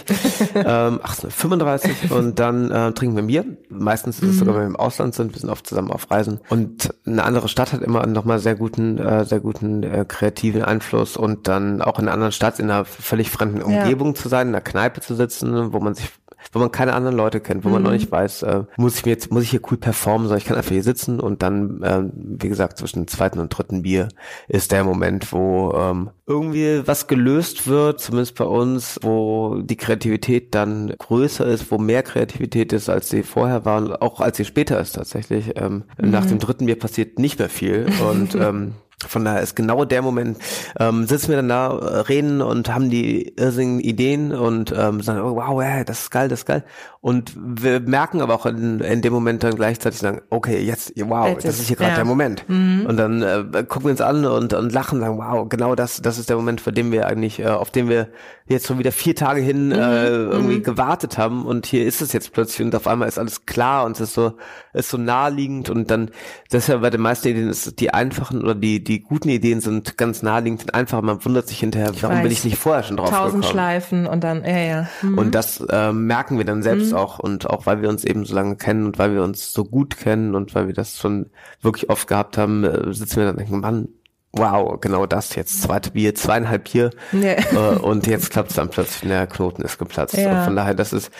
ähm, 0.56 1.00
18.35 1.02 2.12
und 2.12 2.40
dann 2.40 2.72
äh, 2.72 2.92
trinken 2.94 3.16
wir 3.16 3.24
Bier. 3.24 3.46
Meistens 3.70 4.20
ist 4.20 4.30
es 4.30 4.36
mhm. 4.36 4.40
sogar, 4.40 4.56
wenn 4.56 4.62
wir 4.62 4.68
im 4.68 4.76
Ausland 4.76 5.14
sind, 5.14 5.34
wir 5.34 5.40
sind 5.40 5.50
oft 5.50 5.68
zusammen 5.68 5.92
auf 5.92 6.10
Reisen. 6.10 6.40
Und 6.50 6.94
eine 7.06 7.24
andere 7.24 7.48
Stadt 7.48 7.74
hat 7.74 7.82
immer 7.82 8.06
nochmal 8.08 8.40
sehr 8.40 8.56
guten, 8.56 8.98
äh, 8.98 9.26
sehr 9.26 9.40
guten 9.40 9.84
äh, 9.84 10.06
kreativen 10.08 10.64
Einfluss 10.64 11.18
und 11.18 11.48
dann 11.48 11.82
auch 11.82 12.00
in 12.00 12.06
einer 12.06 12.14
anderen 12.14 12.32
Stadt 12.32 12.60
in 12.60 12.70
einer 12.70 12.86
völlig 12.86 13.30
fremden 13.30 13.62
Umgebung 13.62 14.10
ja. 14.10 14.16
zu 14.16 14.30
sein, 14.30 14.50
in 14.50 14.56
einer 14.56 14.64
Kneipe 14.64 15.02
zu 15.02 15.16
sitzen, 15.16 15.74
wo 15.74 15.80
man 15.80 15.94
sich 15.94 16.10
wo 16.52 16.60
man 16.60 16.72
keine 16.72 16.94
anderen 16.94 17.16
Leute 17.16 17.40
kennt, 17.40 17.64
wo 17.64 17.70
man 17.70 17.84
noch 17.84 17.90
mhm. 17.90 17.98
nicht 17.98 18.12
weiß, 18.12 18.44
äh, 18.44 18.64
muss 18.78 18.98
ich 18.98 19.06
mir 19.06 19.12
jetzt, 19.12 19.32
muss 19.32 19.44
ich 19.44 19.50
hier 19.50 19.62
cool 19.72 19.78
performen, 19.78 20.28
sondern 20.28 20.40
ich 20.40 20.46
kann 20.46 20.58
einfach 20.58 20.72
hier 20.72 20.84
sitzen 20.84 21.20
und 21.20 21.42
dann, 21.42 21.82
äh, 21.82 22.04
wie 22.14 22.50
gesagt, 22.50 22.78
zwischen 22.78 23.02
dem 23.02 23.08
zweiten 23.08 23.40
und 23.40 23.50
dritten 23.50 23.84
Bier 23.84 24.10
ist 24.48 24.72
der 24.72 24.84
Moment, 24.84 25.32
wo 25.32 25.74
ähm, 25.76 26.10
irgendwie 26.26 26.86
was 26.86 27.08
gelöst 27.08 27.68
wird, 27.68 28.00
zumindest 28.00 28.36
bei 28.36 28.46
uns, 28.46 29.00
wo 29.02 29.60
die 29.62 29.76
Kreativität 29.76 30.56
dann 30.56 30.94
größer 30.98 31.46
ist, 31.46 31.70
wo 31.72 31.78
mehr 31.78 32.04
Kreativität 32.04 32.74
ist, 32.74 32.90
als 32.90 33.10
sie 33.10 33.24
vorher 33.24 33.66
war 33.66 33.82
und 33.82 34.02
auch 34.02 34.20
als 34.20 34.38
sie 34.38 34.46
später 34.46 34.80
ist 34.80 34.94
tatsächlich. 34.94 35.54
Ähm, 35.56 35.84
mhm. 36.02 36.12
Nach 36.12 36.26
dem 36.26 36.40
dritten 36.40 36.66
Bier 36.66 36.80
passiert 36.80 37.20
nicht 37.20 37.40
mehr 37.40 37.50
viel 37.50 37.88
und 38.10 38.36
ähm, 38.36 38.74
von 39.08 39.26
daher 39.26 39.42
ist 39.42 39.56
genau 39.56 39.86
der 39.86 40.02
Moment, 40.02 40.38
ähm, 40.80 41.06
sitzen 41.08 41.30
wir 41.30 41.38
dann 41.38 41.50
da, 41.50 41.78
äh, 41.78 42.00
reden 42.02 42.42
und 42.42 42.74
haben 42.74 42.90
die 42.90 43.34
irrsinnigen 43.36 43.80
Ideen 43.80 44.32
und 44.34 44.74
ähm, 44.76 45.02
sagen, 45.02 45.22
oh, 45.22 45.36
wow, 45.36 45.62
yeah, 45.62 45.84
das 45.84 46.04
ist 46.04 46.12
geil, 46.12 46.28
das 46.30 46.40
ist 46.40 46.46
geil. 46.46 46.64
Und 47.04 47.34
wir 47.36 47.82
merken 47.82 48.22
aber 48.22 48.34
auch 48.34 48.46
in, 48.46 48.80
in 48.80 49.02
dem 49.02 49.12
Moment 49.12 49.44
dann 49.44 49.56
gleichzeitig 49.56 50.00
sagen, 50.00 50.22
okay, 50.30 50.64
jetzt, 50.64 50.94
wow, 50.96 51.28
jetzt 51.28 51.44
das 51.44 51.60
ist 51.60 51.68
hier 51.68 51.76
gerade 51.76 51.90
ja. 51.90 51.96
der 51.98 52.06
Moment. 52.06 52.48
Mhm. 52.48 52.86
Und 52.88 52.96
dann 52.96 53.22
äh, 53.22 53.66
gucken 53.68 53.84
wir 53.84 53.92
uns 53.92 54.00
an 54.00 54.26
und, 54.26 54.54
und 54.54 54.72
lachen, 54.72 55.02
sagen, 55.02 55.18
wow, 55.18 55.46
genau 55.50 55.76
das, 55.76 56.02
das 56.02 56.18
ist 56.18 56.30
der 56.30 56.38
Moment, 56.38 56.62
für 56.62 56.72
den 56.72 56.94
wir 56.94 57.06
eigentlich, 57.06 57.40
äh, 57.40 57.48
auf 57.48 57.72
den 57.72 57.90
wir 57.90 58.08
jetzt 58.46 58.68
schon 58.68 58.80
wieder 58.80 58.94
vier 58.94 59.18
Tage 59.18 59.42
hin 59.42 59.74
äh, 59.74 59.76
mhm. 59.76 59.82
äh, 59.82 60.08
irgendwie 60.08 60.58
mhm. 60.60 60.64
gewartet 60.64 61.18
haben. 61.18 61.46
Und 61.46 61.66
hier 61.66 61.86
ist 61.86 62.02
es 62.02 62.14
jetzt 62.14 62.32
plötzlich 62.32 62.66
und 62.66 62.74
auf 62.74 62.88
einmal 62.88 63.10
ist 63.10 63.20
alles 63.20 63.46
klar 63.46 63.86
und 63.86 63.98
es 63.98 64.00
ist 64.00 64.14
so, 64.14 64.38
ist 64.72 64.88
so 64.88 64.98
naheliegend 64.98 65.70
und 65.70 65.92
dann, 65.92 66.10
das 66.52 66.64
ist 66.64 66.68
ja 66.70 66.78
bei 66.78 66.90
den 66.90 67.02
meisten 67.02 67.28
Ideen, 67.28 67.50
ist 67.50 67.82
die 67.82 67.94
einfachen 67.94 68.42
oder 68.42 68.56
die, 68.56 68.82
die 68.82 69.02
guten 69.02 69.28
Ideen 69.28 69.60
sind 69.60 69.98
ganz 69.98 70.24
naheliegend 70.24 70.64
und 70.64 70.74
einfach. 70.74 71.02
Man 71.02 71.24
wundert 71.26 71.50
sich 71.50 71.60
hinterher, 71.60 71.92
ich 71.94 72.02
warum 72.02 72.18
weiß. 72.18 72.24
bin 72.24 72.32
ich 72.32 72.46
nicht 72.46 72.58
vorher 72.58 72.84
schon 72.84 72.96
drauf 72.96 73.10
Tausend 73.10 73.42
gekommen? 73.42 73.52
Schleifen 73.52 74.08
und 74.08 74.24
dann, 74.24 74.46
ja, 74.46 74.58
ja. 74.58 74.88
Mhm. 75.02 75.18
Und 75.18 75.36
das 75.36 75.60
äh, 75.60 75.92
merken 75.92 76.38
wir 76.38 76.46
dann 76.46 76.64
selbst 76.64 76.93
mhm. 76.94 77.00
auch 77.00 77.20
und 77.20 77.50
auch 77.50 77.66
weil 77.66 77.82
wir 77.82 77.90
uns 77.90 78.04
eben 78.04 78.26
so 78.26 78.34
lange 78.36 78.56
kennen 78.56 78.86
und 78.86 78.98
weil 78.98 79.14
wir 79.14 79.24
uns 79.24 79.54
so 79.54 79.64
gut 79.66 79.98
kennen 79.98 80.36
und 80.36 80.56
weil 80.56 80.68
wir 80.68 80.74
das 80.74 80.98
schon 80.98 81.28
wirklich 81.62 81.90
oft 81.90 82.08
gehabt 82.08 82.38
haben, 82.38 82.64
äh, 82.64 82.94
sitzen 82.94 83.18
wir 83.18 83.26
dann 83.26 83.36
und 83.36 83.40
denken, 83.40 83.60
Mann, 83.60 83.90
wow, 84.32 84.80
genau 84.80 85.06
das 85.06 85.36
jetzt, 85.36 85.62
zweite 85.62 85.92
Bier, 85.92 86.16
zweieinhalb 86.16 86.72
Bier 86.72 86.90
ja. 87.12 87.34
äh, 87.34 87.78
und 87.82 88.08
jetzt 88.08 88.32
klappt 88.32 88.50
es 88.50 88.56
dann 88.56 88.70
plötzlich, 88.70 89.10
der 89.10 89.28
Knoten 89.28 89.62
ist 89.62 89.78
geplatzt. 89.78 90.18
Ja. 90.18 90.44
Von 90.44 90.56
daher, 90.56 90.74
das 90.74 90.94
ist 90.94 91.12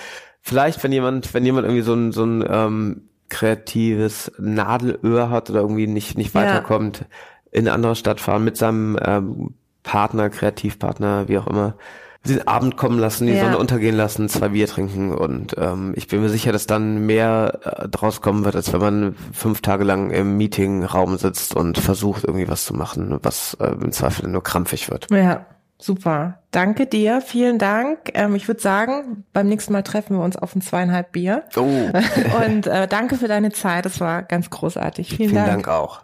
vielleicht, 0.42 0.84
wenn 0.84 0.92
jemand, 0.92 1.34
wenn 1.34 1.46
jemand 1.46 1.66
irgendwie 1.66 1.84
so 1.84 1.94
ein, 1.94 2.12
so 2.12 2.24
ein 2.26 2.44
ähm, 2.48 3.10
kreatives 3.30 4.32
Nadelöhr 4.38 5.30
hat 5.30 5.50
oder 5.50 5.62
irgendwie 5.62 5.88
nicht, 5.88 6.18
nicht 6.18 6.36
weiterkommt, 6.36 7.00
ja. 7.00 7.06
in 7.52 7.68
eine 7.68 7.74
andere 7.74 7.96
Stadt 7.96 8.20
fahren 8.20 8.44
mit 8.44 8.58
seinem 8.58 8.98
ähm, 9.04 9.54
Partner, 9.84 10.30
Kreativpartner, 10.30 11.28
wie 11.28 11.38
auch 11.38 11.48
immer, 11.48 11.76
den 12.26 12.48
Abend 12.48 12.78
kommen 12.78 13.00
lassen, 13.00 13.28
die 13.28 13.34
ja. 13.34 13.44
Sonne 13.44 13.58
untergehen 13.58 13.96
lassen, 13.96 14.30
zwei 14.30 14.50
Bier 14.50 14.68
trinken 14.68 15.14
und 15.14 15.56
ähm, 15.58 15.94
ich 15.96 16.08
bin 16.08 16.22
mir 16.22 16.30
sicher, 16.30 16.52
dass 16.52 16.68
dann 16.68 17.06
mehr 17.06 17.60
äh, 17.64 17.90
draus 17.90 18.22
kommen 18.22 18.46
wird, 18.46 18.56
als 18.56 18.72
wenn 18.72 18.80
man 18.80 19.16
fünf 19.34 19.62
Tage 19.62 19.84
lang 19.84 20.10
im 20.12 20.38
Meetingraum 20.38 21.18
sitzt 21.18 21.56
und 21.56 21.78
versucht 21.78 22.24
irgendwie 22.24 22.48
was 22.48 22.66
zu 22.66 22.74
machen, 22.74 23.20
was 23.22 23.56
äh, 23.60 23.74
im 23.74 23.92
Zweifel 23.92 24.30
nur 24.30 24.42
krampfig 24.42 24.90
wird. 24.90 25.08
Ja, 25.12 25.46
super. 25.78 26.40
Danke 26.52 26.86
dir, 26.86 27.20
vielen 27.20 27.60
Dank. 27.60 28.12
Ähm, 28.14 28.36
ich 28.36 28.48
würde 28.48 28.62
sagen, 28.62 29.26
beim 29.34 29.48
nächsten 29.50 29.74
Mal 29.74 29.84
treffen 29.84 30.16
wir 30.18 30.24
uns 30.24 30.38
auf 30.38 30.56
ein 30.56 30.62
zweieinhalb 30.62 31.12
Bier. 31.12 31.44
Oh. 31.58 31.62
und 32.46 32.68
äh, 32.68 32.88
danke 32.88 33.18
für 33.18 33.28
deine 33.28 33.52
Zeit, 33.52 33.86
das 33.86 34.00
war 34.00 34.24
ganz 34.24 34.50
großartig. 34.50 35.10
Vielen, 35.10 35.32
vielen 35.32 35.46
Dank. 35.46 35.66
Dank 35.66 35.68
auch. 35.68 36.04